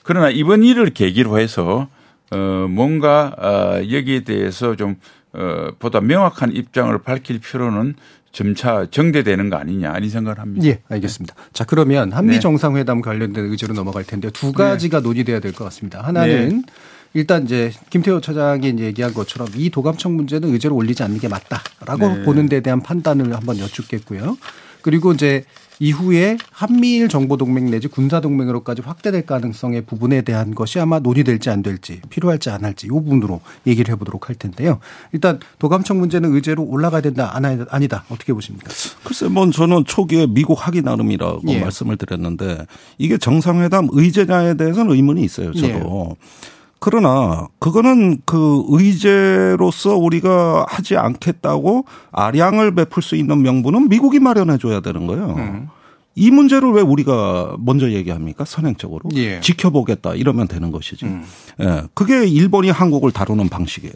[0.04, 1.88] 그러나 이번 일을 계기로 해서
[2.32, 2.38] 어,
[2.70, 4.96] 뭔가 어, 여기에 대해서 좀
[5.34, 7.96] 어, 보다 명확한 입장을 밝힐 필요는
[8.32, 10.66] 점차 정대되는 거 아니냐 이런 생각을 합니다.
[10.68, 11.36] 예, 알겠습니다.
[11.54, 12.40] 자, 그러면 한미 네.
[12.42, 16.02] 정상회담 관련된 의제로 넘어갈 텐데 두 가지가 논의돼야 될 것 같습니다.
[16.02, 16.64] 하나는
[17.16, 22.08] 일단 이제 김태호 차장이 이제 얘기한 것처럼 이 도감청 문제는 의제로 올리지 않는 게 맞다라고
[22.10, 22.24] 네.
[22.24, 24.38] 보는 데 대한 판단을 한번 여쭙겠고요.
[24.82, 25.46] 그리고 이제
[25.80, 32.50] 이후에 한미일 정보동맹 내지 군사동맹으로까지 확대될 가능성의 부분에 대한 것이 아마 논의될지 안 될지 필요할지
[32.50, 34.80] 안 할지 이 부분으로 얘기를 해보도록 할 텐데요.
[35.14, 38.70] 일단 도감청 문제는 의제로 올라가야 된다 아니다 어떻게 보십니까?
[39.04, 41.62] 글쎄, 뭐 저는 초기에 미국 하기 나름이라고 예.
[41.62, 42.66] 말씀을 드렸는데
[42.98, 45.54] 이게 정상회담 의제냐에 대해서는 의문이 있어요.
[45.54, 46.18] 저도.
[46.86, 54.82] 그러나 그거는 그 의제로서 우리가 하지 않겠다고 아량을 베풀 수 있는 명분은 미국이 마련해 줘야
[54.82, 55.34] 되는 거예요.
[55.36, 55.70] 음.
[56.18, 58.46] 이 문제를 왜 우리가 먼저 얘기합니까?
[58.46, 59.02] 선행적으로.
[59.16, 59.42] 예.
[59.42, 61.06] 지켜보겠다 이러면 되는 것이지.
[61.06, 61.24] 음.
[61.62, 61.84] 예.
[61.94, 63.94] 그게 일본이 한국을 다루는 방식이에요.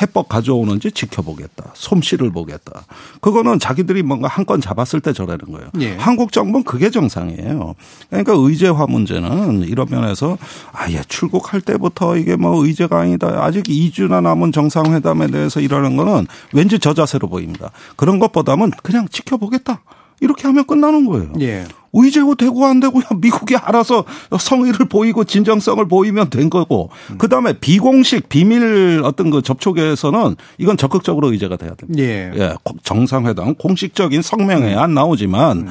[0.00, 1.72] 해법 가져오는지 지켜보겠다.
[1.74, 2.84] 솜씨를 보겠다.
[3.20, 5.68] 그거는 자기들이 뭔가 한 건 잡았을 때 저라는 거예요.
[5.80, 5.94] 예.
[5.96, 7.74] 한국 정부는 그게 정상이에요.
[8.08, 10.38] 그러니까 의제화 문제는 이런 면에서
[10.72, 13.44] 아예 출국할 때부터 이게 뭐 의제가 아니다.
[13.44, 17.70] 아직 2주나 남은 정상회담에 대해서 이러는 거는 왠지 저 자세로 보입니다.
[17.96, 19.82] 그런 것보다는 그냥 지켜보겠다.
[20.20, 21.32] 이렇게 하면 끝나는 거예요.
[21.40, 21.64] 예.
[21.92, 24.04] 의제고 되고 안 되고 미국이 알아서
[24.38, 31.56] 성의를 보이고 진정성을 보이면 된 거고 그다음에 비공식 비밀 어떤 그 접촉에서는 이건 적극적으로 의제가
[31.56, 32.00] 돼야 됩니다.
[32.00, 32.30] 예.
[32.36, 32.54] 예,
[32.84, 35.68] 정상회담 공식적인 성명에 안 나오지만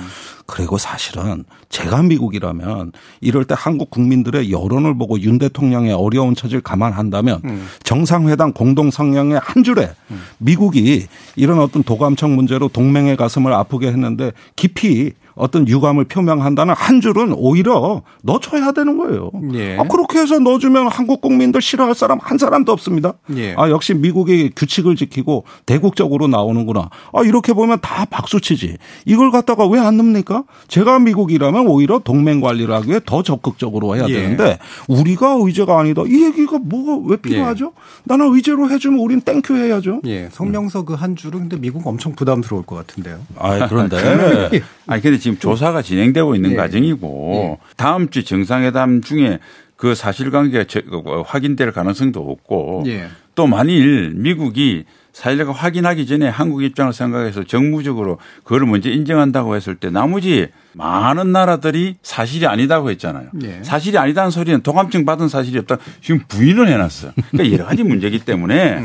[0.49, 2.91] 그리고 사실은 제가 미국이라면
[3.21, 7.41] 이럴 때 한국 국민들의 여론을 보고 윤 대통령의 어려운 처지를 감안한다면
[7.83, 9.91] 정상회담 공동 성명의 한 줄에
[10.39, 17.33] 미국이 이런 어떤 도감청 문제로 동맹의 가슴을 아프게 했는데 깊이 어떤 유감을 표명한다는 한 줄은
[17.35, 19.31] 오히려 넣어줘야 되는 거예요.
[19.53, 19.77] 예.
[19.79, 23.13] 아, 그렇게 해서 넣어주면 한국 국민들 싫어할 사람 한 사람도 없습니다.
[23.35, 23.55] 예.
[23.57, 26.89] 아, 역시 미국이 규칙을 지키고 대국적으로 나오는구나.
[27.13, 28.77] 아, 이렇게 보면 다 박수치지.
[29.05, 30.43] 이걸 갖다가 왜 안 넣습니까?
[30.67, 34.13] 제가 미국이라면 오히려 동맹 관리를 하기 위해 더 적극적으로 해야 예.
[34.13, 36.03] 되는데 우리가 의제가 아니다.
[36.05, 37.71] 이 얘기가 뭐가 왜 필요하죠?
[38.03, 40.01] 나는 의제로 해주면 우린 thank you 해야죠.
[40.05, 43.19] 예, 성명서 그 한 줄은 근데 미국 엄청 부담스러울 것 같은데요.
[43.37, 43.97] 아, 그런데
[44.85, 46.55] 아니 근데 지금 조사가 진행되고 있는 예.
[46.55, 49.39] 과정이고 다음 주 정상회담 중에
[49.75, 53.07] 그 사실관계가 저- 어, 확인될 가능성도 없고 예.
[53.35, 59.89] 또 만일 미국이 사실관계 확인하기 전에 한국 입장을 생각해서 정무적으로 그걸 먼저 인정한다고 했을 때
[59.89, 63.29] 나머지 많은 나라들이 사실이 아니다고 했잖아요.
[63.43, 63.59] 예.
[63.63, 65.77] 사실이 아니다는 소리는 도감증 받은 사실이 없다.
[66.01, 67.11] 지금 부인을 해놨어요.
[67.31, 68.81] 그러니까 여러 가지 문제이기 때문에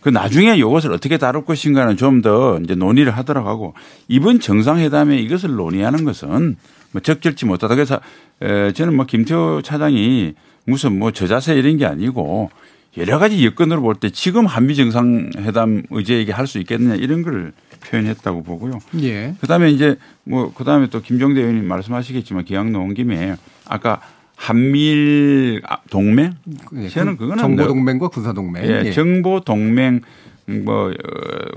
[0.00, 3.74] 그 나중에 이것을 어떻게 다룰 것인가는 좀 더 이제 논의를 하도록 하고
[4.08, 6.56] 이번 정상회담에 이것을 논의하는 것은
[6.92, 7.74] 뭐 적절치 못하다.
[7.74, 8.00] 그래서
[8.42, 10.34] 에, 저는 뭐 김태호 차장이
[10.66, 12.50] 무슨 뭐 저자세 이런 게 아니고
[12.96, 17.52] 여러 가지 여건으로 볼 때 지금 한미 정상회담 의제 얘기 할 수 있겠느냐 이런 걸
[17.80, 18.78] 표현했다고 보고요.
[19.02, 19.34] 예.
[19.40, 23.36] 그다음에 이제 뭐 그다음에 또 김종대 의원님 말씀하시겠지만 기왕 나온 김에
[23.66, 24.00] 아까
[24.38, 25.60] 한미일
[25.90, 26.34] 동맹
[26.76, 28.64] 예, 저는 그거는 정보 뭐- 동맹과 군사 동맹.
[28.64, 30.00] 예, 정보 동맹
[30.46, 30.92] 뭐 어,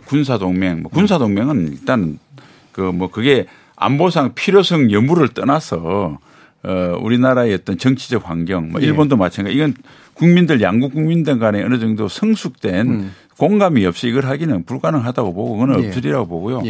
[0.05, 2.17] 군사 동맹 뭐 군사 동맹은 일단
[2.71, 6.17] 그 뭐 그게 안보상 필요성 여부를 떠나서
[6.63, 8.85] 어 우리나라의 어떤 정치적 환경, 뭐 예.
[8.85, 9.55] 일본도 마찬가지.
[9.55, 9.73] 이건
[10.13, 13.11] 국민들 양국 국민들 간에 어느 정도 성숙된 음.
[13.37, 15.87] 공감이 없이 이걸 하기는 불가능하다고 보고 그건 예.
[15.87, 16.61] 없으리라고 보고요.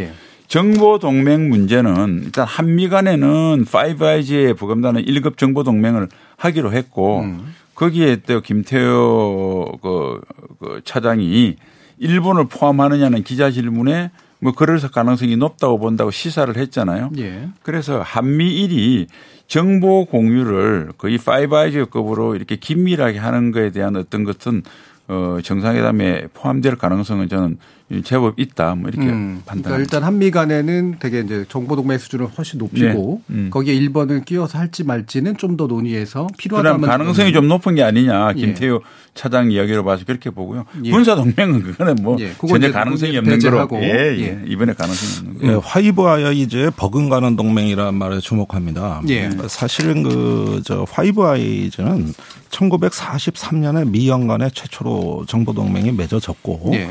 [0.51, 0.53] 예.
[0.53, 7.53] 정보 동맹 문제는 일단 한미 간에는 Five Eyes에 버금가는 1급 정보 동맹을 하기로 했고 음.
[7.75, 10.21] 거기에 또 김태효 그,
[10.59, 11.55] 그 차장이
[11.97, 17.11] 일본을 포함하느냐는 기자 질문에 뭐 그럴 가능성이 높다고 본다고 시사를 했잖아요.
[17.19, 17.47] 예.
[17.61, 19.07] 그래서 한미일이
[19.47, 24.63] 정보 공유를 거의 Five Eyes급으로 이렇게 긴밀하게 하는 거에 대한 어떤 것은
[25.07, 27.57] 어 정상회담에 포함될 가능성은 저는
[28.03, 28.75] 제법 있다.
[28.75, 29.77] 뭐 이렇게 음, 그러니까 판단합니다.
[29.81, 33.35] 일단 한미 간에는 되게 이제 정보 동맹 수준을 훨씬 높이고 네.
[33.35, 33.49] 음.
[33.51, 38.39] 거기에 일본을 끼워서 할지 말지는 좀 더 논의해서 필요하다면 가능성이 좀 높은 게 아니냐 예.
[38.39, 38.81] 김태효
[39.13, 40.63] 차장 이야기로 봐서 그렇게 보고요.
[40.85, 40.91] 예.
[40.91, 43.67] 군사 동맹은 그거는 뭐 예, 전혀 이제 가능성이 없는 거로.
[43.83, 44.21] 예, 예.
[44.21, 44.41] 예.
[44.47, 45.59] 이번에 가능성이 없는 예, 거.
[45.59, 49.01] Five 아이즈의 버금가는 동맹이라는 말에 주목합니다.
[49.09, 49.29] 예.
[49.47, 52.13] 사실은 그, 저, 화이브 아이즈는
[52.51, 56.89] 1943년에 미 연간에 최초로 정보 동맹이 맺어졌고 예.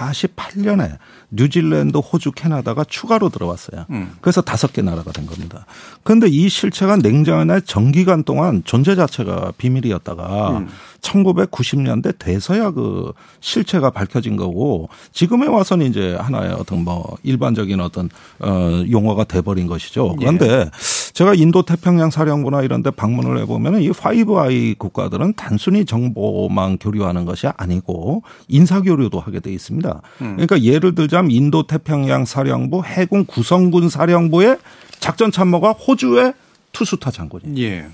[0.00, 0.98] 1948년에
[1.30, 3.86] 뉴질랜드, 호주, 캐나다가 추가로 들어왔어요.
[3.90, 4.12] 음.
[4.20, 5.66] 그래서 다섯 개 나라가 된 겁니다.
[6.02, 10.68] 그런데 이 실체가 냉전의 정기간 동안 존재 자체가 비밀이었다가 음.
[11.00, 18.84] 1990년대 돼서야 그 실체가 밝혀진 거고 지금에 와서는 이제 하나의 어떤 뭐 일반적인 어떤 어
[18.90, 20.16] 용어가 돼버린 것이죠.
[20.16, 20.70] 그런데
[21.12, 27.24] 제가 인도 태평양 사령부나 이런 데 방문을 해보면 이 Five Eye 국가들은 단순히 정보만 교류하는
[27.24, 30.02] 것이 아니고 인사 교류도 하게 돼 있습니다.
[30.18, 34.58] 그러니까 예를 들자면 인도 태평양 사령부 해군 구성군 사령부의
[34.98, 36.32] 작전 참모가 호주의
[36.72, 37.66] two star 장군이에요.
[37.66, 37.86] 예.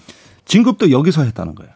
[0.44, 1.72] 진급도 여기서 했다는 거예요.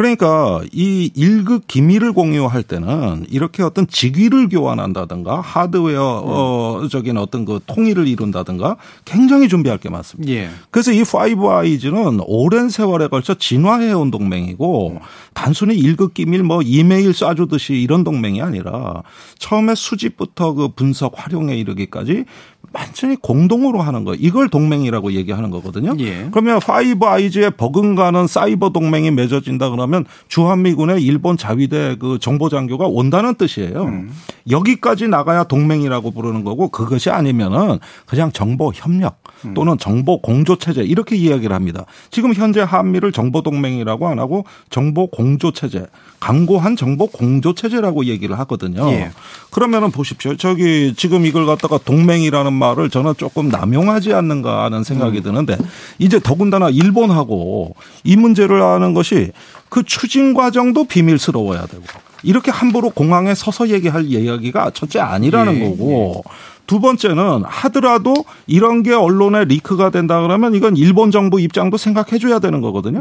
[0.00, 7.60] 그러니까 이 1급 기밀을 공유할 때는 이렇게 어떤 직위를 교환한다든가 하드웨어 어 적인 어떤 그
[7.66, 10.32] 통일을 이룬다든가 굉장히 준비할 게 많습니다.
[10.32, 10.48] 예.
[10.70, 15.00] 그래서 이 파이브 아이즈는 오랜 세월에 걸쳐 진화해 온 동맹이고
[15.34, 19.02] 단순히 1급 기밀 뭐 이메일 쏴주듯이 이런 동맹이 아니라
[19.38, 22.24] 처음에 수집부터 그 분석 활용에 이르기까지
[22.72, 25.94] 완전히 공동으로 하는 거 이걸 동맹이라고 얘기하는 거거든요.
[25.98, 26.28] 예.
[26.30, 29.89] 그러면 파이브 아이즈에 버금가는 사이버 동맹이 맺어진다 그러면
[30.28, 33.84] 주한미군의 일본 자위대 그 정보장교가 온다는 뜻이에요.
[33.84, 34.10] 음.
[34.50, 39.54] 여기까지 나가야 동맹이라고 부르는 거고 그것이 아니면은 그냥 정보 협력 음.
[39.54, 41.84] 또는 정보 공조 체제 이렇게 이야기를 합니다.
[42.10, 45.86] 지금 현재 한미를 정보 동맹이라고 안 하고 정보 공조 체제,
[46.18, 48.88] 강고한 정보 공조 체제라고 얘기를 하거든요.
[48.90, 49.10] 예.
[49.50, 50.36] 그러면은 보십시오.
[50.36, 55.56] 저기 지금 이걸 갖다가 동맹이라는 말을 저는 조금 남용하지 않는가 하는 생각이 드는데
[55.98, 57.74] 이제 더군다나 일본하고
[58.04, 59.32] 이 문제를 아는 것이
[59.70, 61.84] 그 추진 과정도 비밀스러워야 되고
[62.22, 66.22] 이렇게 함부로 공항에 서서 얘기할 이야기가 첫째 아니라는 예, 거고
[66.66, 68.14] 두 번째는 하더라도
[68.46, 73.00] 이런 게 언론에 리크가 된다 그러면 이건 일본 정부 입장도 생각해 줘야 되는 거거든요.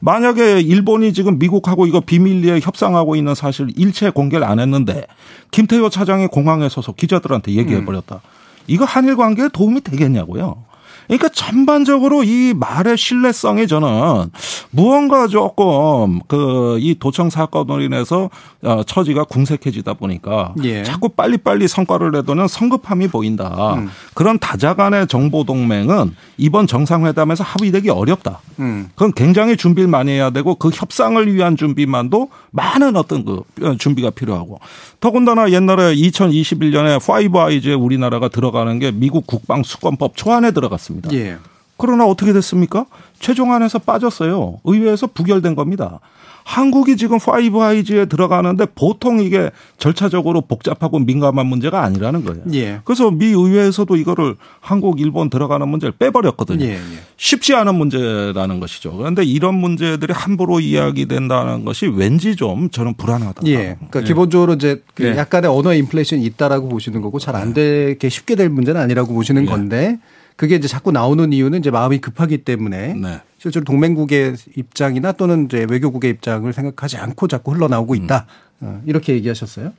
[0.00, 5.06] 만약에 일본이 지금 미국하고 이거 비밀리에 협상하고 있는 사실 일체 공개를 안 했는데
[5.50, 8.20] 김태효 차장이 공항에 서서 기자들한테 얘기해 버렸다.
[8.66, 10.64] 이거 한일 관계에 도움이 되겠냐고요.
[11.06, 14.30] 그러니까 전반적으로 이 말의 신뢰성이 저는
[14.70, 18.30] 무언가 조금 그 이 도청 사건으로 인해서
[18.62, 20.82] 어, 처지가 궁색해지다 보니까 예.
[20.82, 23.74] 자꾸 빨리빨리 성과를 내도는 성급함이 보인다.
[23.74, 23.90] 음.
[24.14, 28.40] 그런 다자 간의 정보 동맹은 이번 정상회담에서 합의되기 어렵다.
[28.60, 28.88] 음.
[28.94, 33.42] 그건 굉장히 준비를 많이 해야 되고 그 협상을 위한 준비만도 많은 어떤 그
[33.78, 34.58] 준비가 필요하고
[35.00, 40.95] 더군다나 옛날에 2021년에 파이브 아이즈에 우리나라가 들어가는 게 미국 국방 수권법 초안에 들어갔습니다.
[41.12, 41.36] 예.
[41.76, 42.86] 그러나 어떻게 됐습니까?
[43.20, 44.60] 최종안에서 빠졌어요.
[44.64, 46.00] 의회에서 부결된 겁니다.
[46.46, 52.44] 한국이 지금 파이브 아이즈에 들어가는데 보통 이게 절차적으로 복잡하고 민감한 문제가 아니라는 거예요.
[52.54, 52.80] 예.
[52.84, 56.64] 그래서 미 의회에서도 이거를 한국, 일본 들어가는 문제를 빼버렸거든요.
[56.64, 56.80] 예, 예.
[57.16, 58.96] 쉽지 않은 문제라는 것이죠.
[58.96, 63.42] 그런데 이런 문제들이 함부로 이야기된다는 것이 왠지 좀 저는 불안하다.
[63.46, 63.74] 예.
[63.74, 65.16] 그러니까 기본적으로 이제 그 네.
[65.16, 69.46] 약간의 언어 인플레이션이 있다라고 보시는 거고 잘 안 되게 쉽게 될 문제는 아니라고 보시는 예.
[69.46, 69.98] 건데
[70.36, 73.20] 그게 이제 자꾸 나오는 이유는 이제 마음이 급하기 때문에 네.
[73.38, 78.26] 실제로 동맹국의 입장이나 또는 이제 외교국의 입장을 생각하지 않고 자꾸 흘러나오고 있다.
[78.60, 79.72] 어, 이렇게 얘기하셨어요.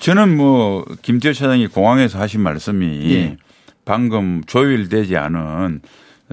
[0.00, 3.36] 저는 뭐 김태호 차장이 공항에서 하신 말씀이 예.
[3.84, 5.80] 방금 조율되지 않은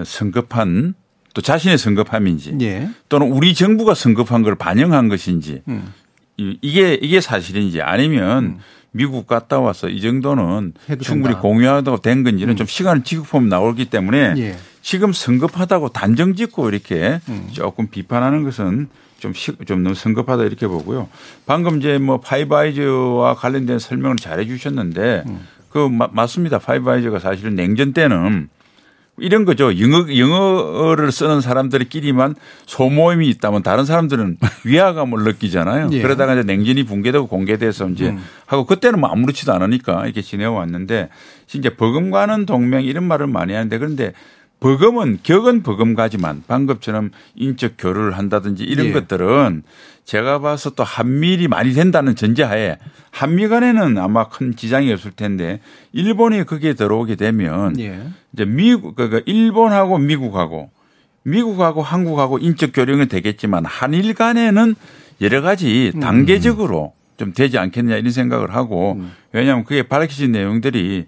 [0.03, 0.93] 성급한
[1.33, 2.89] 또 자신의 성급함인지 예.
[3.09, 5.93] 또는 우리 정부가 성급한 걸 반영한 것인지 음.
[6.37, 8.59] 이- 이게 이게 사실인지 아니면
[8.95, 11.39] 미국 갔다 와서 이 정도는 충분히 된다.
[11.39, 11.41] 음.
[11.41, 14.55] 공유하다고 된 건지는 좀 시간을 지급하면 나오기 때문에 예.
[14.81, 17.49] 지금 성급하다고 단정 짓고 이렇게 음.
[17.51, 18.87] 조금 비판하는 것은
[19.19, 21.09] 좀, 시, 좀 너무 성급하다 이렇게 보고요.
[21.45, 25.45] 방금 이제 뭐 파이브아이즈와 관련된 설명을 잘 해 주셨는데 음.
[25.69, 26.59] 그 마- 맞습니다.
[26.59, 28.47] 파이브아이즈가 사실은 냉전 때는
[29.17, 29.77] 이런 거죠.
[29.79, 32.35] 영어, 영어를 쓰는 사람들끼리만
[32.65, 35.89] 소모임이 있다면 다른 사람들은 위화감을 느끼잖아요.
[35.93, 36.01] 예.
[36.01, 38.23] 그러다가 이제 냉전이 붕괴되고 공개돼서 이제 음.
[38.45, 41.09] 하고 그때는 뭐 아무렇지도 않으니까 이렇게 지내왔는데
[41.47, 44.13] 진짜 버금가는 동맹 이런 말을 많이 하는데 그런데
[44.59, 48.91] 버금은 격은 버금 가지만 방금처럼 인적 교류를 한다든지 이런 예.
[48.93, 49.63] 것들은
[50.05, 52.77] 제가 봐서 또 한미일이 많이 된다는 전제하에
[53.11, 55.59] 한미 간에는 아마 큰 지장이 없을 텐데
[55.93, 58.01] 일본이 거기에 들어오게 되면 예.
[58.33, 60.69] 이제 미국 그러니까 일본하고 미국하고
[61.23, 64.75] 미국하고 한국하고 인적 교류는 되겠지만 한일 간에는
[65.21, 69.01] 여러 가지 단계적으로 좀 되지 않겠냐 이런 생각을 하고
[69.31, 71.05] 왜냐하면 그게 밝혀진 내용들이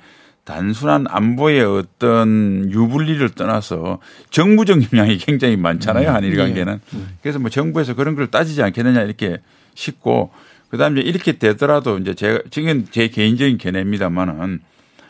[0.48, 6.80] 단순한 안보의 어떤 유불리를 떠나서 정부적 영향이 굉장히 많잖아요 한일 관계는
[7.22, 9.40] 그래서 뭐 정부에서 그런 걸 따지지 않겠느냐 이렇게
[9.76, 10.32] 싶고
[10.70, 14.62] 그다음에 이렇게 되더라도 이제 제가 지금 제 개인적인 견해입니다만은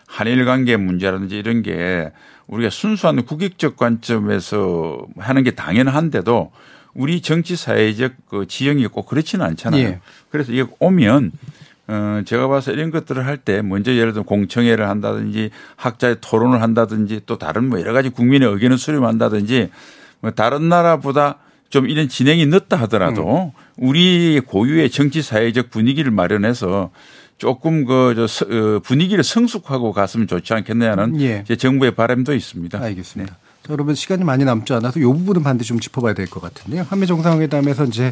[0.08, 2.12] 한일 관계 문제라든지 이런 게
[2.48, 6.52] 우리가 순수한 국익적 관점에서 하는 게 당연한데도
[6.96, 9.82] 우리 정치 사회적 그 지형이 꼭 그렇지는 않잖아요.
[9.82, 10.00] 예.
[10.32, 11.32] 그래서 이게 오면
[11.88, 17.22] 어 제가 봐서 이런 것들을 할 때 먼저 예를 들어 공청회를 한다든지 학자의 토론을 한다든지
[17.26, 19.70] 또 다른 뭐 여러 가지 국민의 의견을 수렴한다든지
[20.20, 21.38] 뭐 다른 나라보다
[21.70, 26.92] 좀 이런 진행이 늦다 하더라도 우리 고유의 정치 사회적 분위기를 마련해서
[27.38, 31.44] 조금 그저 어, 분위기를 성숙하고 갔으면 좋지 않겠느냐는 예.
[31.48, 32.82] 제 정부의 바람도 있습니다.
[32.82, 33.38] 알겠습니다.
[33.64, 36.86] 자, 여러분 시간이 많이 남지 않아서 이 부분은 반드시 좀 짚어봐야 될 것 같은데요.
[36.90, 38.12] 한미 정상회담에서 이제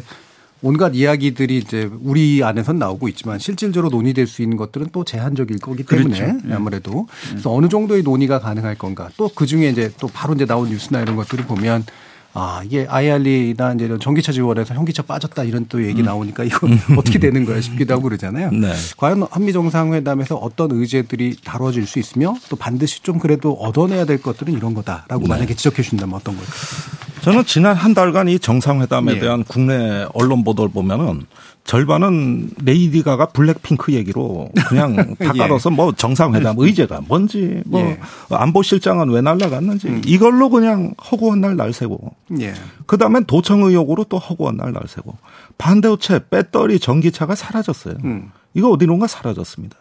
[0.62, 5.82] 온갖 이야기들이 이제 우리 안에선 나오고 있지만 실질적으로 논의될 수 있는 것들은 또 제한적일 거기
[5.84, 6.38] 때문에 그렇죠.
[6.48, 6.54] 예.
[6.54, 10.68] 아무래도 그래서 어느 정도의 논의가 가능할 건가 또 그 중에 이제 또 바로 이제 나온
[10.70, 11.84] 뉴스나 이런 것들을 보면
[12.32, 16.66] 아 이게 아이알리나 이제 이런 전기차 지원에서 현기차 빠졌다 이런 또 얘기 나오니까 이거
[16.98, 18.50] 어떻게 되는 거야 싶기도 하고 그러잖아요.
[18.50, 18.72] 네.
[18.96, 24.52] 과연 한미 정상회담에서 어떤 의제들이 다뤄질 수 있으며 또 반드시 좀 그래도 얻어내야 될 것들은
[24.54, 27.05] 이런 거다라고 만약에 지적해 주신다면 어떤 걸까요?
[27.26, 29.18] 저는 지난 한 달간 이 정상회담에 예.
[29.18, 31.26] 대한 국내 언론 보도를 보면은
[31.64, 35.38] 절반은 레이디 가가 블랙핑크 얘기로 그냥 다 예.
[35.38, 37.98] 깔아서 뭐 정상회담 의제가 뭔지 뭐 예.
[38.30, 42.54] 안보실장은 왜 날라갔는지 이걸로 그냥 허구한 날 날새고 예.
[42.86, 45.18] 그다음엔 도청 의혹으로 또 허구한 날 날새고
[45.58, 47.96] 반도체 배터리 전기차가 사라졌어요.
[48.04, 48.30] 음.
[48.54, 49.76] 이거 어디론가 사라졌습니다.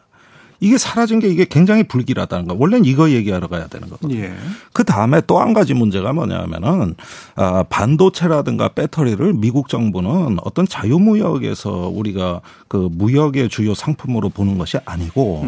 [0.60, 2.56] 이게 사라진 게 이게 굉장히 불길하다는 거.
[2.58, 4.20] 원래는 이거 얘기하러 가야 되는 거거든요.
[4.20, 4.34] 예.
[4.74, 6.96] 그 다음에 또 한 가지 문제가 뭐냐면은
[7.36, 15.46] 아, 반도체라든가 배터리를 미국 정부는 어떤 자유무역에서 우리가 그 무역의 주요 상품으로 보는 것이 아니고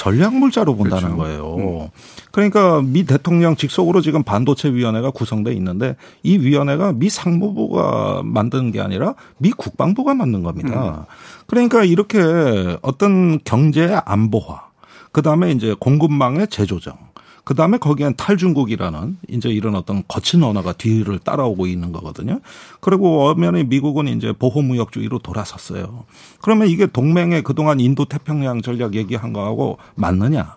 [0.00, 1.90] 전략물자로 본다는 거예요.
[2.32, 8.80] 그러니까 미 대통령 직속으로 지금 반도체 위원회가 구성돼 있는데 이 위원회가 미 상무부가 만든 게
[8.80, 11.06] 아니라 미 국방부가 만든 겁니다.
[11.46, 12.18] 그러니까 이렇게
[12.80, 14.62] 어떤 경제 안보화,
[15.12, 16.96] 그 다음에 이제 공급망의 재조정,
[17.50, 22.38] 그 다음에 거기엔 탈중국이라는 이제 이런 어떤 거친 언어가 뒤를 따라오고 있는 거거든요.
[22.78, 26.04] 그리고 엄연히 미국은 이제 보호무역주의로 돌아섰어요.
[26.40, 30.54] 그러면 이게 동맹의 그동안 인도 태평양 전략 얘기한 거하고 맞느냐?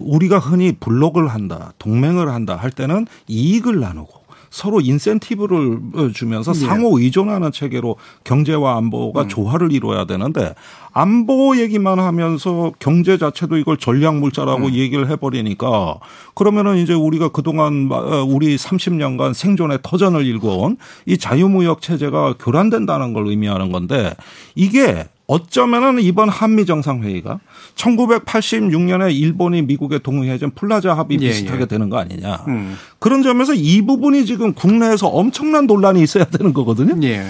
[0.00, 6.58] 우리가 흔히 블록을 한다, 동맹을 한다 할 때는 이익을 나누고 서로 인센티브를 주면서 예.
[6.58, 9.28] 상호 의존하는 체계로 경제와 안보가 음.
[9.28, 10.54] 조화를 이뤄야 되는데
[10.96, 14.20] 안보 얘기만 하면서 경제 자체도 이걸 전략 음.
[14.20, 15.98] 물자라고 얘기를 해버리니까
[16.34, 23.26] 그러면은 이제 우리가 그동안 마- 우리 30년간 생존의 터전을 일궈온 이 자유무역 체제가 교란된다는 걸
[23.26, 24.14] 의미하는 건데
[24.54, 27.40] 이게 어쩌면은 이번 한미 정상회의가
[27.74, 31.66] 1986년에 일본이 미국에 동의해준 플라자 합의 예, 비슷하게 예.
[31.66, 32.44] 되는 거 아니냐.
[32.48, 32.76] 음.
[33.00, 36.96] 그런 점에서 이 부분이 지금 국내에서 엄청난 논란이 있어야 되는 거거든요.
[37.06, 37.26] 예.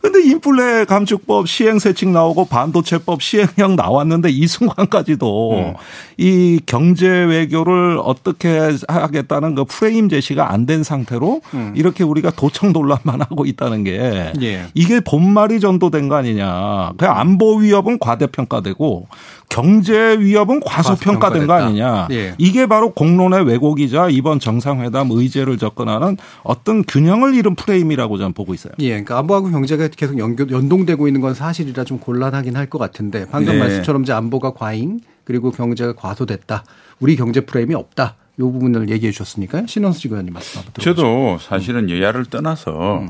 [0.00, 5.74] 근데 인플레 감축법 시행세칙 나오고 반도체법 시행령 나왔는데 이 순간까지도 음.
[6.16, 11.40] 이 경제 외교를 어떻게 하겠다는 그 프레임 제시가 안 된 상태로
[11.74, 13.98] 이렇게 우리가 도청 논란만 하고 있다는 게
[14.36, 14.42] 음.
[14.42, 14.66] 예.
[14.74, 16.92] 이게 본말이 전도된 거 아니냐.
[16.96, 19.08] 그 안보 위협은 과대평가되고
[19.50, 21.52] 경제 위협은 과소평가된 거.
[21.52, 22.08] 아니냐.
[22.12, 22.34] 예.
[22.38, 28.72] 이게 바로 공론의 왜곡이자 이번 정상회담 의제를 접근하는 어떤 균형을 잃은 프레임이라고 저는 보고 있어요.
[28.78, 33.26] 예, 그러니까 안보하고 경제가 계속 연결, 연동되고 있는 건 사실이라 좀 곤란하긴 할 것 같은데
[33.28, 33.58] 방금 네.
[33.58, 36.62] 말씀처럼 이제 안보가 과잉 그리고 경제가 과소됐다.
[37.00, 38.14] 우리 경제 프레임이 없다.
[38.38, 39.66] 이 부분을 얘기해 주셨으니까요.
[39.66, 40.94] 신원수 의원님 말씀 한번 들어보죠.
[41.02, 43.04] 저도 사실은 여야를 떠나서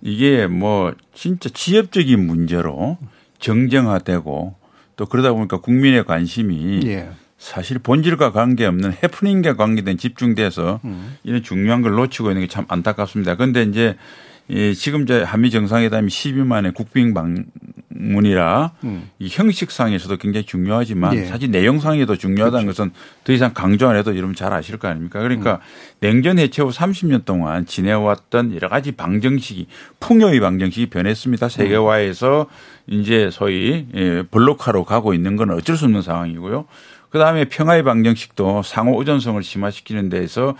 [0.00, 2.96] 이게 뭐 진짜 지엽적인 문제로
[3.40, 4.54] 정쟁화되고
[4.98, 7.08] 또 그러다 보니까 국민의 관심이 예.
[7.38, 11.16] 사실 본질과 관계없는 해프닝과 관계된 집중돼서 음.
[11.22, 13.36] 이런 중요한 걸 놓치고 있는 게 참 안타깝습니다.
[13.36, 13.94] 그런데 이제
[14.48, 17.44] 이 지금 이제 한미 정상회담이 10일 만에 국빈 방
[17.98, 19.10] 방문이라 음.
[19.18, 21.24] 이 형식상에서도 굉장히 중요하지만 예.
[21.24, 22.84] 사실 내용상에도 중요하다는 그렇죠.
[22.84, 22.92] 것은
[23.24, 25.20] 더 이상 강조 안 해도 여러분 잘 아실 거 아닙니까?
[25.20, 25.58] 그러니까 음.
[26.00, 29.66] 냉전 해체 후 30년 동안 지내왔던 여러 가지 방정식이
[30.00, 31.48] 풍요의 방정식이 변했습니다.
[31.48, 33.00] 세계화에서 음.
[33.00, 36.66] 이제 소위 예, 블록화로 가고 있는 건 어쩔 수 없는 상황이고요.
[37.10, 40.54] 그 다음에 평화의 방정식도 상호 의존성을 심화시키는 데에서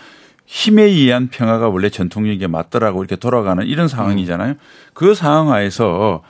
[0.50, 4.54] 힘에 의한 평화가 원래 전통적인 게 맞더라고 이렇게 돌아가는 이런 상황이잖아요.
[4.94, 6.22] 그 상황 하에서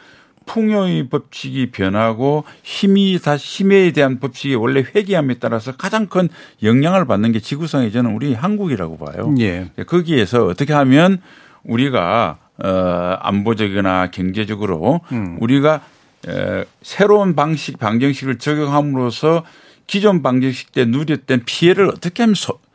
[0.45, 6.29] 풍요의 법칙이 변하고 힘이 다시 힘에 대한 법칙이 원래 회귀함에 따라서 가장 큰
[6.65, 9.33] 영향을 받는 게 지구상에 저는 우리 한국이라고 봐요.
[9.39, 9.71] 예.
[9.87, 11.23] 거기에서 어떻게 하면
[11.63, 12.69] 우리가 어
[13.21, 15.39] 안보적이나 경제적으로 음.
[15.41, 15.81] 우리가
[16.27, 19.45] 에 새로운 방식 방정식을 적용함으로써
[19.87, 22.35] 기존 방정식 때 누렸던 피해를 어떻게 하면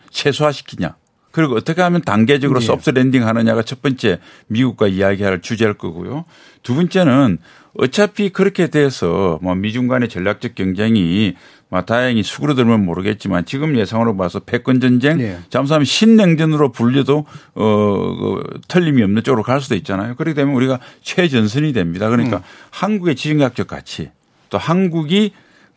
[0.09, 0.95] 최소화시키냐.
[1.33, 2.65] 그리고 어떻게 하면 단계적으로 네.
[2.67, 6.25] soft landing 하느냐가 첫 번째 미국과 이야기할 주제일 거고요.
[6.61, 7.39] 두 번째는
[7.75, 11.33] 어차피 그렇게 돼서 뭐 미중 간의 전략적 경쟁이
[11.69, 15.39] 뭐 다행히 수그러들면 모르겠지만 지금 예상으로 봐서 패권 전쟁 네.
[15.49, 17.25] 잘못하면 신냉전으로 불려도
[17.55, 20.13] 어 그, 틀림이 없는 쪽으로 갈 수도 있잖아요.
[20.13, 22.09] 그렇게 되면 우리가 최전선이 됩니다.
[22.09, 22.41] 그러니까 음.
[22.69, 24.11] 한국의 지정학적 가치
[24.51, 25.31] 또 한국이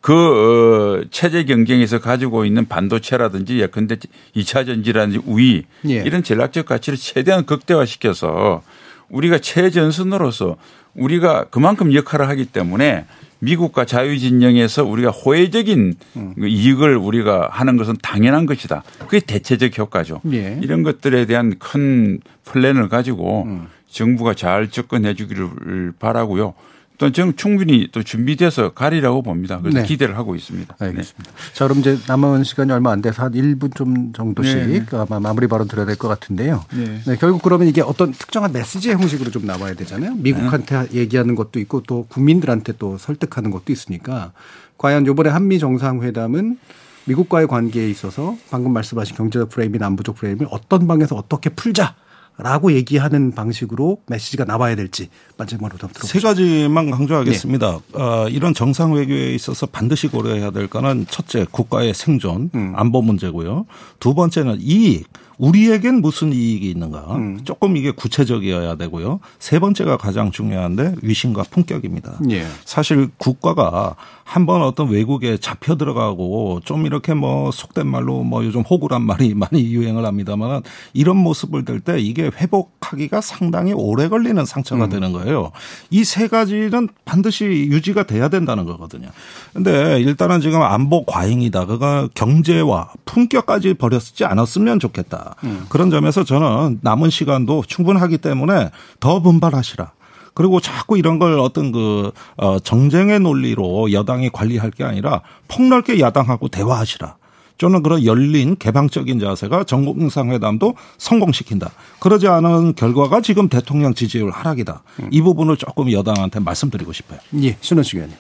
[0.07, 3.97] 그 어, 체제 경쟁에서 가지고 있는 반도체라든지 예컨대
[4.37, 5.95] 2차 전지라든지 우위 예.
[5.95, 8.63] 이런 전략적 가치를 최대한 극대화시켜서
[9.09, 10.59] 우리가 최전선으로서
[10.95, 13.05] 우리가 그만큼 역할을 하기 때문에
[13.41, 16.35] 미국과 자유진영에서 우리가 호혜적인 음.
[16.39, 18.85] 이익을 우리가 하는 것은 당연한 것이다.
[19.01, 20.21] 그게 대체적 효과죠.
[20.33, 20.61] 예.
[20.63, 23.67] 이런 것들에 대한 큰 플랜을 가지고 음.
[23.91, 26.55] 정부가 잘 접근해 주기를 바라고요.
[26.99, 29.59] 또 저는 충분히 또 준비돼서 가리라고 봅니다.
[29.61, 29.84] 그래서 네.
[29.84, 30.76] 기대를 하고 있습니다.
[30.78, 31.30] 알겠습니다.
[31.30, 31.53] 네.
[31.55, 34.66] 자, 그럼 이제 남은 시간이 얼마 안 돼서 한 1분 좀 정도씩 네.
[34.80, 34.86] 네.
[34.92, 36.64] 아마 마무리 발언 드려야 될 것 같은데요.
[36.74, 37.01] 네.
[37.07, 37.16] 네.
[37.16, 40.14] 결국 그러면 이게 어떤 특정한 메시지의 형식으로 좀 나와야 되잖아요.
[40.16, 44.32] 미국한테 얘기하는 것도 있고 또 국민들한테 또 설득하는 것도 있으니까
[44.78, 46.59] 과연 요번에 한미 정상회담은
[47.07, 51.94] 미국과의 관계에 있어서 방금 말씀하신 경제적 프레임이나 안보적 프레임을 어떤 방에서 어떻게 풀자
[52.39, 55.09] 라고 얘기하는 방식으로 메시지가 나와야 될지
[55.39, 56.07] 마지막으로 들어보죠.
[56.07, 57.78] 세 가지만 강조하겠습니다.
[57.95, 57.99] 네.
[58.01, 62.72] 어, 이런 정상 외교에 있어서 반드시 고려해야 될 거는 첫째 국가의 생존, 음.
[62.76, 63.66] 안보 문제고요.
[64.01, 65.07] 두 번째는 이익.
[65.39, 67.41] 우리에겐 무슨 이익이 있는가 음.
[67.45, 69.20] 조금 이게 구체적이어야 되고요.
[69.39, 72.20] 세 번째가 가장 중요한데 위신과 품격입니다.
[72.30, 72.47] 예.
[72.64, 73.97] 사실 국가가
[74.29, 79.62] 한번 어떤 외국에 잡혀 들어가고 좀 이렇게 뭐 속된 말로 뭐 요즘 호구란 말이 많이
[79.72, 80.62] 유행을 합니다만
[80.93, 84.91] 이런 모습을 들 때 이게 회복하기가 상당히 오래 걸리는 상처가 음.
[84.91, 85.53] 되는 거예요.
[85.91, 89.09] 이 세 가지는 반드시 유지가 돼야 된다는 거거든요.
[89.53, 91.66] 근데 일단은 지금 안보 과잉이다.
[91.66, 95.37] 그가 경제와 품격까지 버렸지 않았으면 좋겠다.
[95.45, 95.66] 음.
[95.68, 99.93] 그런 점에서 저는 남은 시간도 충분하기 때문에 더 분발하시라.
[100.37, 106.49] 그리고 자꾸 이런 걸 어떤 그, 어, 정쟁의 논리로 여당이 관리할 게 아니라 폭넓게 야당하고
[106.49, 107.16] 대화하시라.
[107.57, 111.70] 저는 그런 열린 개방적인 자세가 정공상회담도 성공시킨다.
[112.01, 114.82] 그러지 않은 결과가 지금 대통령 지지율 하락이다.
[115.01, 115.09] 음.
[115.11, 117.18] 이 부분을 조금 여당한테 말씀드리고 싶어요.
[117.43, 118.16] 예, 신원식 의원님.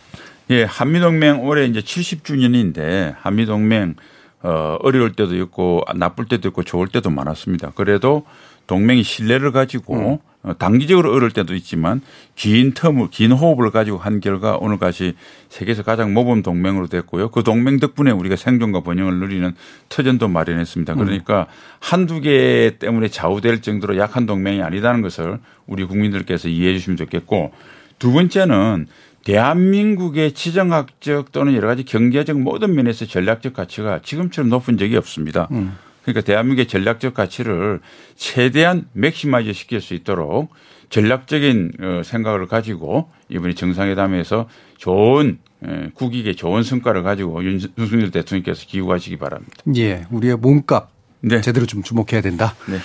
[0.52, 3.96] 예, 한미동맹 올해 이제 70주년인데 한미동맹
[4.42, 7.72] 어, 어려울 때도 있고 나쁠 때도 있고 좋을 때도 많았습니다.
[7.74, 8.24] 그래도
[8.66, 10.18] 동맹이 신뢰를 가지고 음.
[10.58, 12.00] 단기적으로 어려울 때도 있지만
[12.34, 15.14] 긴 텀을 긴 호흡을 가지고 한 결과 오늘까지
[15.48, 17.30] 세계에서 가장 모범 동맹으로 됐고요.
[17.30, 19.54] 그 동맹 덕분에 우리가 생존과 번영을 누리는
[19.88, 20.92] 터전도 마련했습니다.
[20.94, 20.98] 음.
[20.98, 21.44] 그러니까 음.
[21.80, 27.52] 한두 개 때문에 좌우될 정도로 약한 동맹이 아니다는 것을 우리 국민들께서 이해해 주시면 좋겠고
[27.98, 28.86] 두 번째는
[29.24, 35.48] 대한민국의 지정학적 또는 여러 가지 경제적 모든 면에서 전략적 가치가 지금처럼 높은 적이 없습니다.
[35.50, 35.76] 음.
[36.06, 37.80] 그러니까 대한민국의 전략적 가치를
[38.14, 40.50] 최대한 maximize 시킬 수 있도록
[40.88, 44.48] 전략적인 어, 생각을 가지고 이번에 정상회담에서
[44.78, 45.38] 좋은
[45.94, 49.52] 국익에 좋은 성과를 가지고 윤석열 대통령께서 기구하시기 바랍니다.
[49.74, 50.90] 예, 우리의 몸값
[51.22, 51.40] 네.
[51.40, 52.54] 제대로 좀 주목해야 된다.
[52.68, 52.76] 네.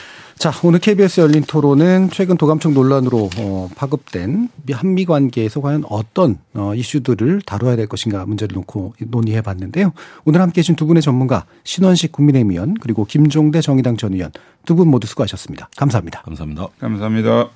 [0.41, 6.73] 자, 오늘 KBS 열린 토론은 최근 도감청 논란으로 어, 파급된 한미 관계에서 과연 어떤 어,
[6.73, 9.93] 이슈들을 다뤄야 될 것인가 문제를 놓고 논의해 봤는데요.
[10.25, 14.31] 오늘 함께 해주신 두 분의 전문가 신원식 국민의힘 의원 그리고 김종대 정의당 전 의원
[14.65, 15.69] 두 분 모두 수고하셨습니다.
[15.77, 16.23] 감사합니다.
[16.23, 16.69] 감사합니다.
[16.80, 17.49] 감사합니다.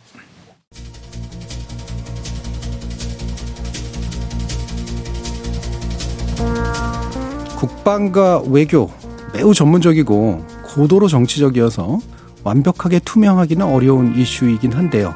[7.57, 8.91] 국방과 외교
[9.33, 10.45] 매우 전문적이고
[10.75, 11.99] 고도로 정치적이어서
[12.45, 15.13] 완벽하게 투명하기는 어려운 이슈이긴 한데요.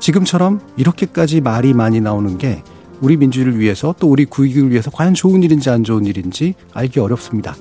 [0.00, 2.62] 지금처럼 이렇게까지 말이 많이 나오는 게
[3.00, 7.56] 우리 민주주의를 위해서 또 우리 구익을 위해서 과연 좋은 일인지 안 좋은 일인지 알기 어렵습니다.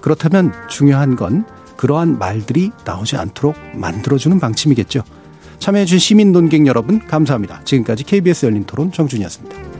[0.00, 1.44] 그렇다면 중요한 건
[1.76, 5.02] 그러한 말들이 나오지 않도록 만들어주는 방침이겠죠.
[5.58, 7.62] 참여해주신 시민 논객 여러분 감사합니다.
[7.64, 9.71] 지금까지 KBS 열린 토론 정준이었습니다.